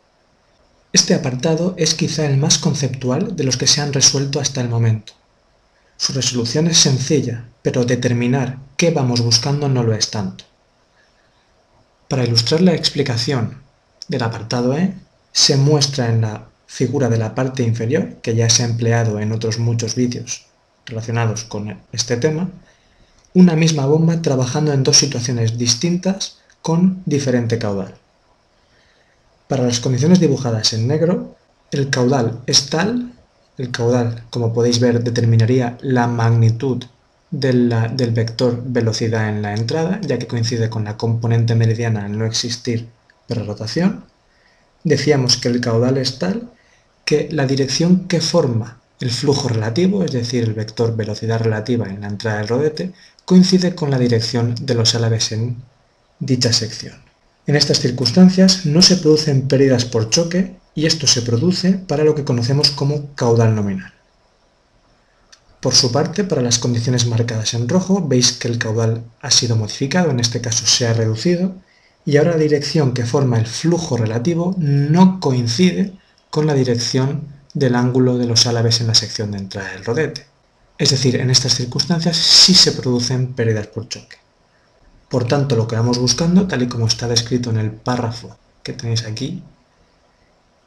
[0.93, 4.69] Este apartado es quizá el más conceptual de los que se han resuelto hasta el
[4.69, 5.11] momento.
[6.03, 10.43] Su resolución es sencilla, pero determinar qué vamos buscando no lo es tanto.
[12.09, 13.61] Para ilustrar la explicación
[14.09, 14.95] del apartado E,
[15.31, 19.31] se muestra en la figura de la parte inferior, que ya se ha empleado en
[19.31, 20.45] otros muchos vídeos
[20.85, 22.49] relacionados con este tema,
[23.33, 27.95] una misma bomba trabajando en dos situaciones distintas con diferente caudal.
[29.47, 31.37] Para las condiciones dibujadas en negro,
[31.71, 33.13] el caudal es tal,
[33.57, 36.83] el caudal, como podéis ver, determinaría la magnitud
[37.31, 37.69] del
[38.11, 42.87] vector velocidad en la entrada, ya que coincide con la componente meridiana al no existir
[43.29, 44.05] rotación.
[44.83, 46.51] Decíamos que el caudal es tal
[47.05, 52.01] que la dirección que forma el flujo relativo, es decir, el vector velocidad relativa en
[52.01, 52.91] la entrada del rodete,
[53.25, 55.57] coincide con la dirección de los álabes en
[56.19, 57.01] dicha sección.
[57.47, 62.15] En estas circunstancias no se producen pérdidas por choque y esto se produce para lo
[62.15, 63.93] que conocemos como caudal nominal.
[65.59, 69.55] Por su parte, para las condiciones marcadas en rojo, veis que el caudal ha sido
[69.55, 71.55] modificado, en este caso se ha reducido,
[72.05, 75.93] y ahora la dirección que forma el flujo relativo no coincide
[76.29, 80.25] con la dirección del ángulo de los álabes en la sección de entrada del rodete.
[80.77, 84.17] Es decir, en estas circunstancias sí se producen pérdidas por choque.
[85.07, 88.73] Por tanto, lo que vamos buscando, tal y como está descrito en el párrafo que
[88.73, 89.43] tenéis aquí,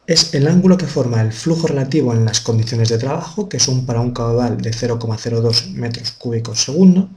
[0.07, 3.87] es el ángulo que forma el flujo relativo en las condiciones de trabajo, que son
[3.87, 7.09] para un caudal de 0,02 metros cúbicos segundo,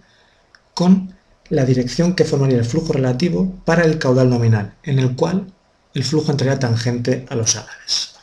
[0.74, 1.16] con
[1.50, 5.52] la dirección que formaría el flujo relativo para el caudal nominal, en el cual
[5.94, 8.16] el flujo entraría tangente a los álabes.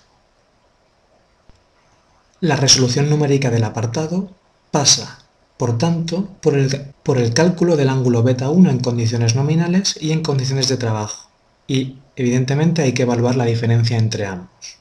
[2.40, 4.30] La resolución numérica del apartado
[4.70, 10.22] pasa por tanto, por el, cálculo del ángulo beta 1 en condiciones nominales y en
[10.22, 11.25] condiciones de trabajo,
[11.66, 14.78] y evidentemente hay que evaluar la diferencia entre ambos.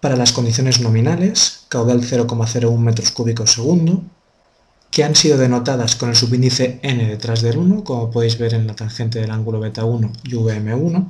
[0.00, 4.02] Para las condiciones nominales, caudal 0,01 metros cúbicos segundo,
[4.90, 8.66] que han sido denotadas con el subíndice n detrás del 1, como podéis ver en
[8.66, 11.08] la tangente del ángulo beta 1 y vm1,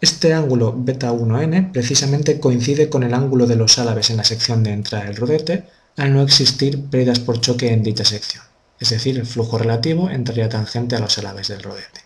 [0.00, 4.64] este ángulo beta 1n precisamente coincide con el ángulo de los álabes en la sección
[4.64, 5.64] de entrada del rodete,
[5.96, 8.42] al no existir pérdidas por choque en dicha sección,
[8.80, 12.01] es decir, el flujo relativo entraría tangente a los álabes del rodete.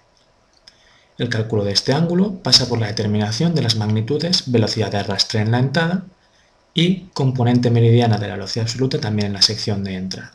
[1.19, 5.41] El cálculo de este ángulo pasa por la determinación de las magnitudes velocidad de arrastre
[5.41, 6.05] en la entrada
[6.75, 10.35] y componente meridiana de la velocidad absoluta también en la sección de entrada.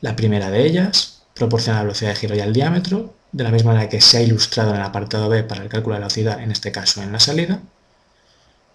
[0.00, 3.72] La primera de ellas proporciona la velocidad de giro y el diámetro, de la misma
[3.72, 6.52] manera que se ha ilustrado en el apartado B para el cálculo de velocidad, en
[6.52, 7.60] este caso en la salida,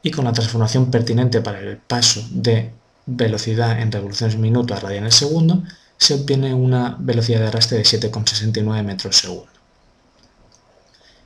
[0.02, 2.72] y con la transformación pertinente para el paso de
[3.06, 5.64] velocidad en revoluciones minuto a radianes segundo,
[5.98, 9.57] se obtiene una velocidad de arrastre de 7,69 metros segundo.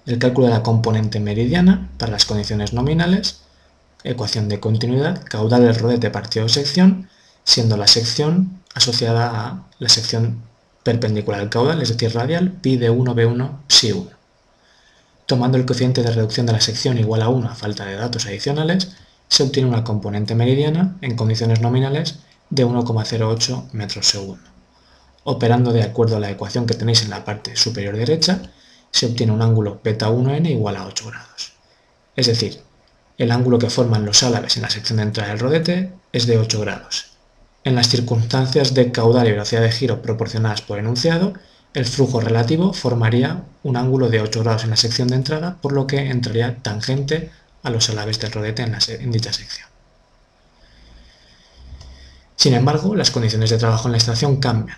[0.05, 3.41] El cálculo de la componente meridiana para las condiciones nominales
[4.03, 7.09] ecuación de continuidad, caudal del rodete partido sección,
[7.43, 10.41] siendo la sección asociada a la sección
[10.83, 14.09] perpendicular al caudal, es decir, radial, pi de 1 b1 psi 1.
[15.25, 18.25] Tomando el coeficiente de reducción de la sección igual a 1 a falta de datos
[18.25, 18.91] adicionales,
[19.27, 24.43] se obtiene una componente meridiana en condiciones nominales de 1,08 metros segundo.
[25.23, 28.41] Operando de acuerdo a la ecuación que tenéis en la parte superior derecha,
[28.91, 31.53] se obtiene un ángulo beta 1n igual a 8 grados.
[32.15, 32.61] Es decir,
[33.17, 36.37] el ángulo que forman los álabes en la sección de entrada del rodete es de
[36.37, 37.11] 8 grados.
[37.63, 41.33] En las circunstancias de caudal y velocidad de giro proporcionadas por enunciado,
[41.73, 45.71] el flujo relativo formaría un ángulo de 8 grados en la sección de entrada, por
[45.71, 47.31] lo que entraría tangente
[47.63, 49.69] a los álabes del rodete en, en dicha sección.
[52.35, 54.77] Sin embargo, las condiciones de trabajo en la estación cambian.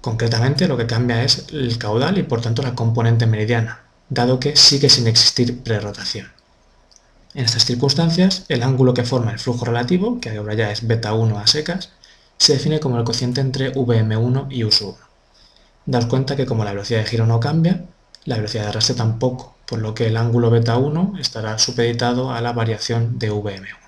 [0.00, 4.56] Concretamente, lo que cambia es el caudal y por tanto la componente meridiana, dado que
[4.56, 6.28] sigue sin existir prerrotación.
[7.34, 11.12] En estas circunstancias, el ángulo que forma el flujo relativo, que ahora ya es beta
[11.14, 11.90] 1 a secas,
[12.38, 14.96] se define como el cociente entre Vm1 y U1.
[15.86, 17.84] Daos cuenta que como la velocidad de giro no cambia,
[18.24, 22.40] la velocidad de arrastre tampoco, por lo que el ángulo beta 1 estará supeditado a
[22.40, 23.87] la variación de Vm1.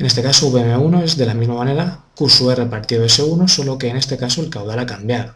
[0.00, 2.26] En este caso Vm1 es de la misma manera Q
[2.70, 5.34] partido S1, solo que en este caso el caudal ha cambiado.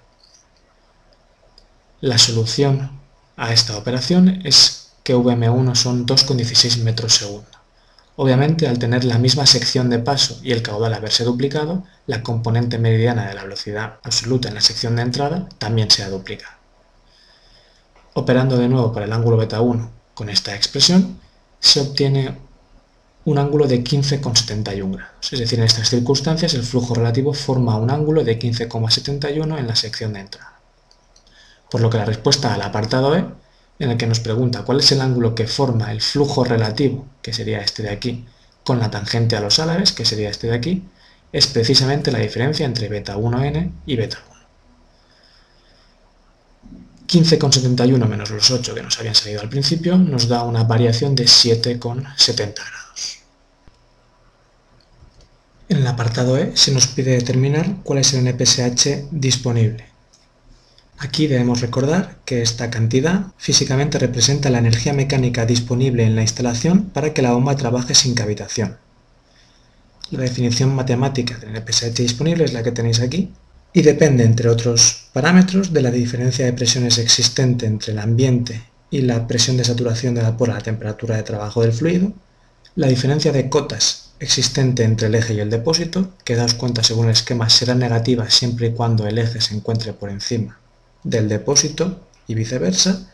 [2.00, 2.98] La solución
[3.36, 7.50] a esta operación es que Vm1 son 2,16 metros segundo.
[8.16, 12.78] Obviamente, al tener la misma sección de paso y el caudal haberse duplicado, la componente
[12.78, 16.56] meridiana de la velocidad absoluta en la sección de entrada también se ha duplicado.
[18.14, 21.20] Operando de nuevo para el ángulo beta 1 con esta expresión,
[21.60, 22.38] se obtiene
[23.26, 25.32] un ángulo de 15,71 grados.
[25.32, 29.76] Es decir, en estas circunstancias el flujo relativo forma un ángulo de 15,71 en la
[29.76, 30.60] sección de entrada.
[31.70, 33.24] Por lo que la respuesta al apartado E
[33.78, 37.32] en el que nos pregunta cuál es el ángulo que forma el flujo relativo, que
[37.32, 38.24] sería este de aquí,
[38.62, 40.84] con la tangente a los álabes, que sería este de aquí,
[41.32, 44.34] es precisamente la diferencia entre beta 1n y beta 1.
[47.08, 51.24] 15,71 menos los 8 que nos habían salido al principio nos da una variación de
[51.24, 52.83] 7,70 grados.
[55.66, 59.86] En el apartado E se nos pide determinar cuál es el NPSH disponible.
[60.98, 66.90] Aquí debemos recordar que esta cantidad físicamente representa la energía mecánica disponible en la instalación
[66.90, 68.76] para que la bomba trabaje sin cavitación.
[70.10, 73.32] La definición matemática del NPSH disponible es la que tenéis aquí
[73.72, 79.00] y depende, entre otros parámetros, de la diferencia de presiones existente entre el ambiente y
[79.00, 82.12] la presión de saturación de vapor a la temperatura de trabajo del fluido,
[82.76, 87.06] la diferencia de cotas existente entre el eje y el depósito, que daos cuenta según
[87.06, 90.58] el esquema será negativa siempre y cuando el eje se encuentre por encima
[91.04, 93.10] del depósito y viceversa,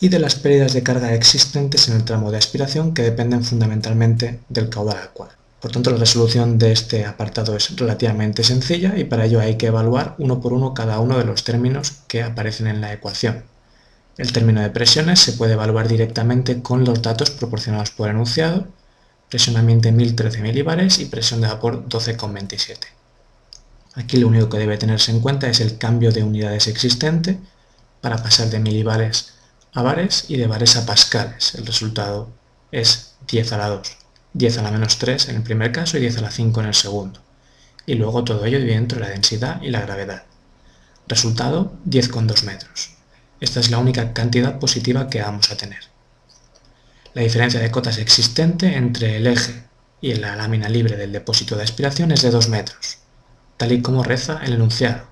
[0.00, 4.40] y de las pérdidas de carga existentes en el tramo de aspiración que dependen fundamentalmente
[4.48, 5.30] del caudal actual.
[5.60, 9.68] Por tanto, la resolución de este apartado es relativamente sencilla y para ello hay que
[9.68, 13.44] evaluar uno por uno cada uno de los términos que aparecen en la ecuación.
[14.18, 18.66] El término de presiones se puede evaluar directamente con los datos proporcionados por enunciado,
[19.34, 22.78] presión ambiente 1013 milibares y presión de vapor 12,27.
[23.96, 27.40] Aquí lo único que debe tenerse en cuenta es el cambio de unidades existente
[28.00, 29.34] para pasar de milibares
[29.72, 31.56] a bares y de bares a pascales.
[31.56, 32.30] El resultado
[32.70, 33.96] es 10 a la 2,
[34.34, 36.66] 10 a la menos 3 en el primer caso y 10 a la 5 en
[36.68, 37.20] el segundo.
[37.86, 40.22] Y luego todo ello dividido entre la densidad y la gravedad.
[41.08, 42.90] Resultado 10,2 metros.
[43.40, 45.93] Esta es la única cantidad positiva que vamos a tener.
[47.14, 49.64] La diferencia de cotas existente entre el eje
[50.00, 52.98] y la lámina libre del depósito de aspiración es de 2 metros
[53.56, 55.04] tal y como reza el enunciado.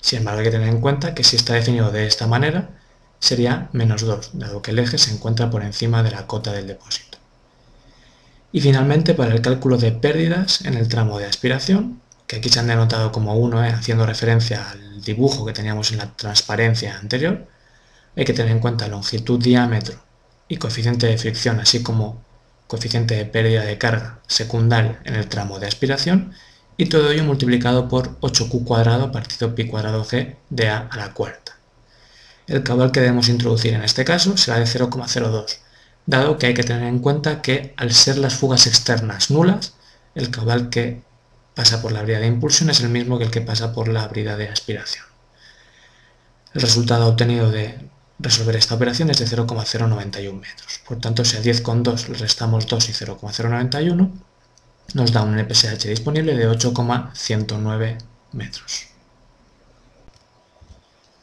[0.00, 2.70] Sin embargo, hay que tener en cuenta que si está definido de esta manera,
[3.18, 6.66] sería menos 2, dado que el eje se encuentra por encima de la cota del
[6.66, 7.18] depósito.
[8.52, 12.60] Y finalmente, para el cálculo de pérdidas en el tramo de aspiración, que aquí se
[12.60, 17.46] han denotado como 1, eh, haciendo referencia al dibujo que teníamos en la transparencia anterior,
[18.16, 20.07] hay que tener en cuenta longitud, diámetro
[20.48, 22.22] y coeficiente de fricción, así como
[22.66, 26.32] coeficiente de pérdida de carga secundaria en el tramo de aspiración,
[26.76, 31.12] y todo ello multiplicado por 8q cuadrado partido pi cuadrado g de a a la
[31.12, 31.58] cuarta.
[32.46, 35.58] el caudal que debemos introducir en este caso será de 0,02,
[36.06, 39.74] dado que hay que tener en cuenta que al ser las fugas externas nulas,
[40.14, 41.02] el caudal que
[41.54, 44.06] pasa por la brida de impulsión es el mismo que el que pasa por la
[44.08, 45.04] brida de aspiración.
[46.54, 47.78] El resultado obtenido de
[48.18, 50.80] resolver esta operación es de 0,091 metros.
[50.86, 54.10] Por tanto, si a 10,2 le restamos 2 y 0,091,
[54.94, 57.98] nos da un NPSH disponible de 8,109
[58.32, 58.86] metros.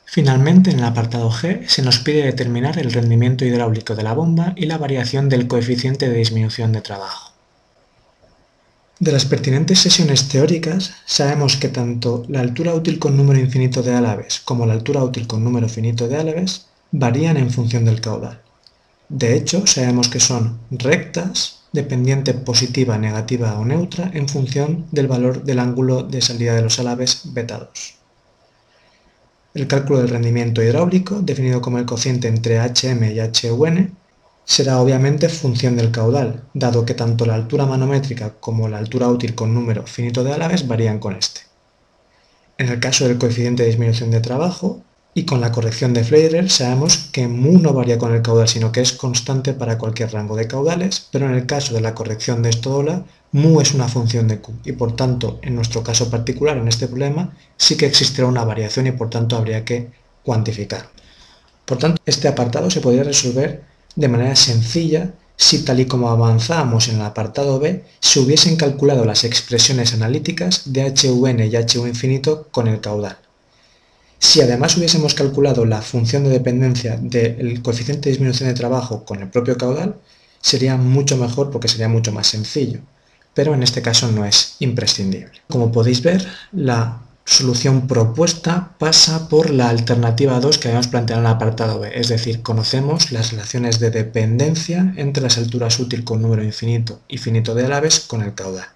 [0.05, 4.53] Finalmente, en el apartado G, se nos pide determinar el rendimiento hidráulico de la bomba
[4.55, 7.33] y la variación del coeficiente de disminución de trabajo.
[8.97, 13.93] De las pertinentes sesiones teóricas, sabemos que tanto la altura útil con número infinito de
[13.93, 16.67] álabes como la altura útil con número finito de álabes
[16.97, 18.41] varían en función del caudal.
[19.09, 25.43] De hecho, sabemos que son rectas, dependiente positiva, negativa o neutra en función del valor
[25.43, 27.95] del ángulo de salida de los álabes beta 2.
[29.55, 33.19] El cálculo del rendimiento hidráulico, definido como el cociente entre HM y
[33.49, 33.97] HUN,
[34.45, 39.35] será obviamente función del caudal, dado que tanto la altura manométrica como la altura útil
[39.35, 41.41] con número finito de álabes varían con este.
[42.57, 44.81] En el caso del coeficiente de disminución de trabajo,
[45.17, 48.73] y con la corrección de Fleirer sabemos que mu no varía con el caudal, sino
[48.73, 52.43] que es constante para cualquier rango de caudales, pero en el caso de la corrección
[52.43, 56.57] de estodola, mu es una función de q, y por tanto, en nuestro caso particular,
[56.57, 59.89] en este problema, sí que existirá una variación y por tanto habría que
[60.21, 60.89] cuantificar.
[61.63, 63.63] Por tanto, este apartado se podría resolver
[63.95, 69.05] de manera sencilla si tal y como avanzamos en el apartado B, se hubiesen calculado
[69.05, 73.24] las expresiones analíticas de HUN y HU infinito con el caudal.
[74.19, 79.21] Si además hubiésemos calculado la función de dependencia del coeficiente de disminución de trabajo con
[79.21, 79.95] el propio caudal,
[80.41, 82.79] sería mucho mejor porque sería mucho más sencillo,
[83.33, 85.41] pero en este caso no es imprescindible.
[85.49, 91.27] Como podéis ver, la solución propuesta pasa por la alternativa 2 que habíamos planteado en
[91.27, 96.21] el apartado B, es decir, conocemos las relaciones de dependencia entre las alturas útil con
[96.21, 98.74] número infinito y finito de alaves con el caudal.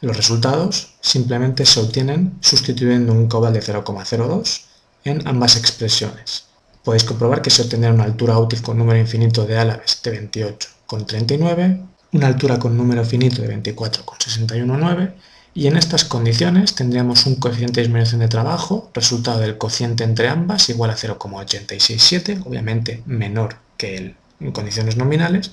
[0.00, 4.62] Los resultados simplemente se obtienen sustituyendo un caudal de 0,02
[5.04, 6.44] en ambas expresiones.
[6.84, 11.86] Podéis comprobar que se obtendrá una altura útil con número infinito de álabes de 28,39,
[12.12, 15.14] una altura con número finito de 24,619
[15.52, 20.28] y en estas condiciones tendríamos un coeficiente de disminución de trabajo, resultado del cociente entre
[20.28, 25.52] ambas, igual a 0,867, obviamente menor que el en condiciones nominales,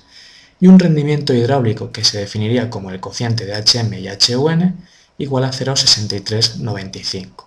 [0.60, 4.76] y un rendimiento hidráulico que se definiría como el cociente de HM y HUN
[5.18, 7.46] igual a 0,6395.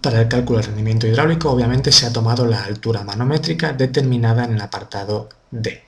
[0.00, 4.54] Para el cálculo del rendimiento hidráulico obviamente se ha tomado la altura manométrica determinada en
[4.54, 5.84] el apartado D.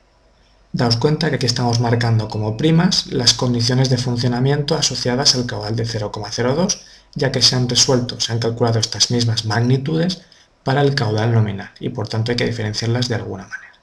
[0.72, 5.76] Daos cuenta que aquí estamos marcando como primas las condiciones de funcionamiento asociadas al caudal
[5.76, 6.80] de 0,02,
[7.14, 10.22] ya que se han resuelto, se han calculado estas mismas magnitudes
[10.64, 13.74] para el caudal nominal y por tanto hay que diferenciarlas de alguna manera.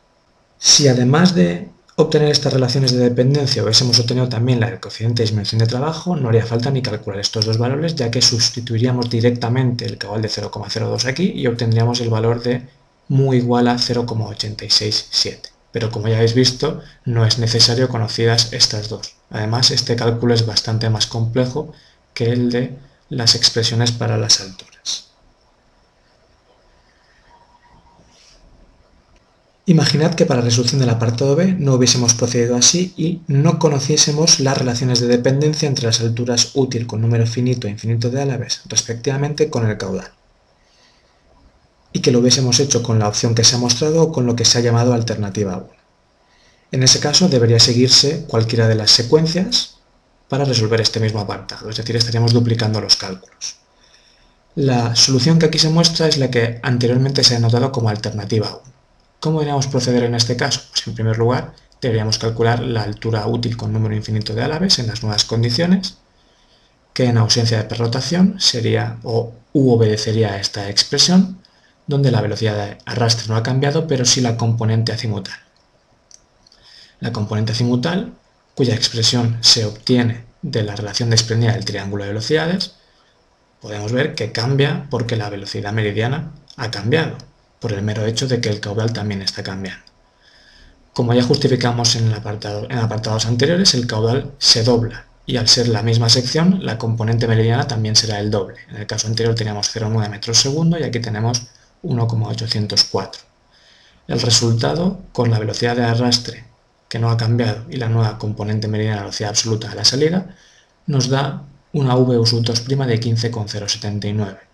[0.57, 5.27] Si además de obtener estas relaciones de dependencia hubiésemos obtenido también la del coeficiente de
[5.27, 9.85] disminución de trabajo, no haría falta ni calcular estos dos valores, ya que sustituiríamos directamente
[9.85, 12.67] el caudal de 0,02 aquí y obtendríamos el valor de
[13.07, 15.49] mu igual a 0,867.
[15.71, 19.15] Pero como ya habéis visto, no es necesario conocidas estas dos.
[19.29, 21.73] Además, este cálculo es bastante más complejo
[22.13, 22.77] que el de
[23.09, 25.10] las expresiones para las alturas.
[29.71, 34.41] Imaginad que para la resolución del apartado B no hubiésemos procedido así y no conociésemos
[34.41, 38.63] las relaciones de dependencia entre las alturas útil con número finito e infinito de álabes,
[38.65, 40.11] respectivamente con el caudal.
[41.93, 44.35] Y que lo hubiésemos hecho con la opción que se ha mostrado o con lo
[44.35, 45.67] que se ha llamado alternativa 1.
[46.73, 49.77] En ese caso debería seguirse cualquiera de las secuencias
[50.27, 53.55] para resolver este mismo apartado, es decir, estaríamos duplicando los cálculos.
[54.55, 58.59] La solución que aquí se muestra es la que anteriormente se ha notado como alternativa
[58.65, 58.80] 1.
[59.21, 60.61] ¿Cómo deberíamos proceder en este caso?
[60.71, 64.87] Pues en primer lugar, deberíamos calcular la altura útil con número infinito de álabes en
[64.87, 65.97] las nuevas condiciones,
[66.91, 71.39] que en ausencia de perrotación sería o u obedecería a esta expresión,
[71.85, 75.37] donde la velocidad de arrastre no ha cambiado, pero sí la componente azimutal.
[76.99, 78.13] La componente azimutal,
[78.55, 82.73] cuya expresión se obtiene de la relación desprendida del triángulo de velocidades,
[83.61, 87.17] podemos ver que cambia porque la velocidad meridiana ha cambiado
[87.61, 89.85] por el mero hecho de que el caudal también está cambiando.
[90.93, 96.09] Como ya justificamos en, apartados anteriores, el caudal se dobla y al ser la misma
[96.09, 98.57] sección, la componente meridiana también será el doble.
[98.69, 101.43] En el caso anterior teníamos 0,9 metros segundo y aquí tenemos
[101.83, 103.21] 1,804.
[104.07, 106.43] El resultado, con la velocidad de arrastre
[106.89, 110.35] que no ha cambiado y la nueva componente meridiana la velocidad absoluta de la salida,
[110.87, 111.43] nos da
[111.73, 114.50] una V 2' de 15,079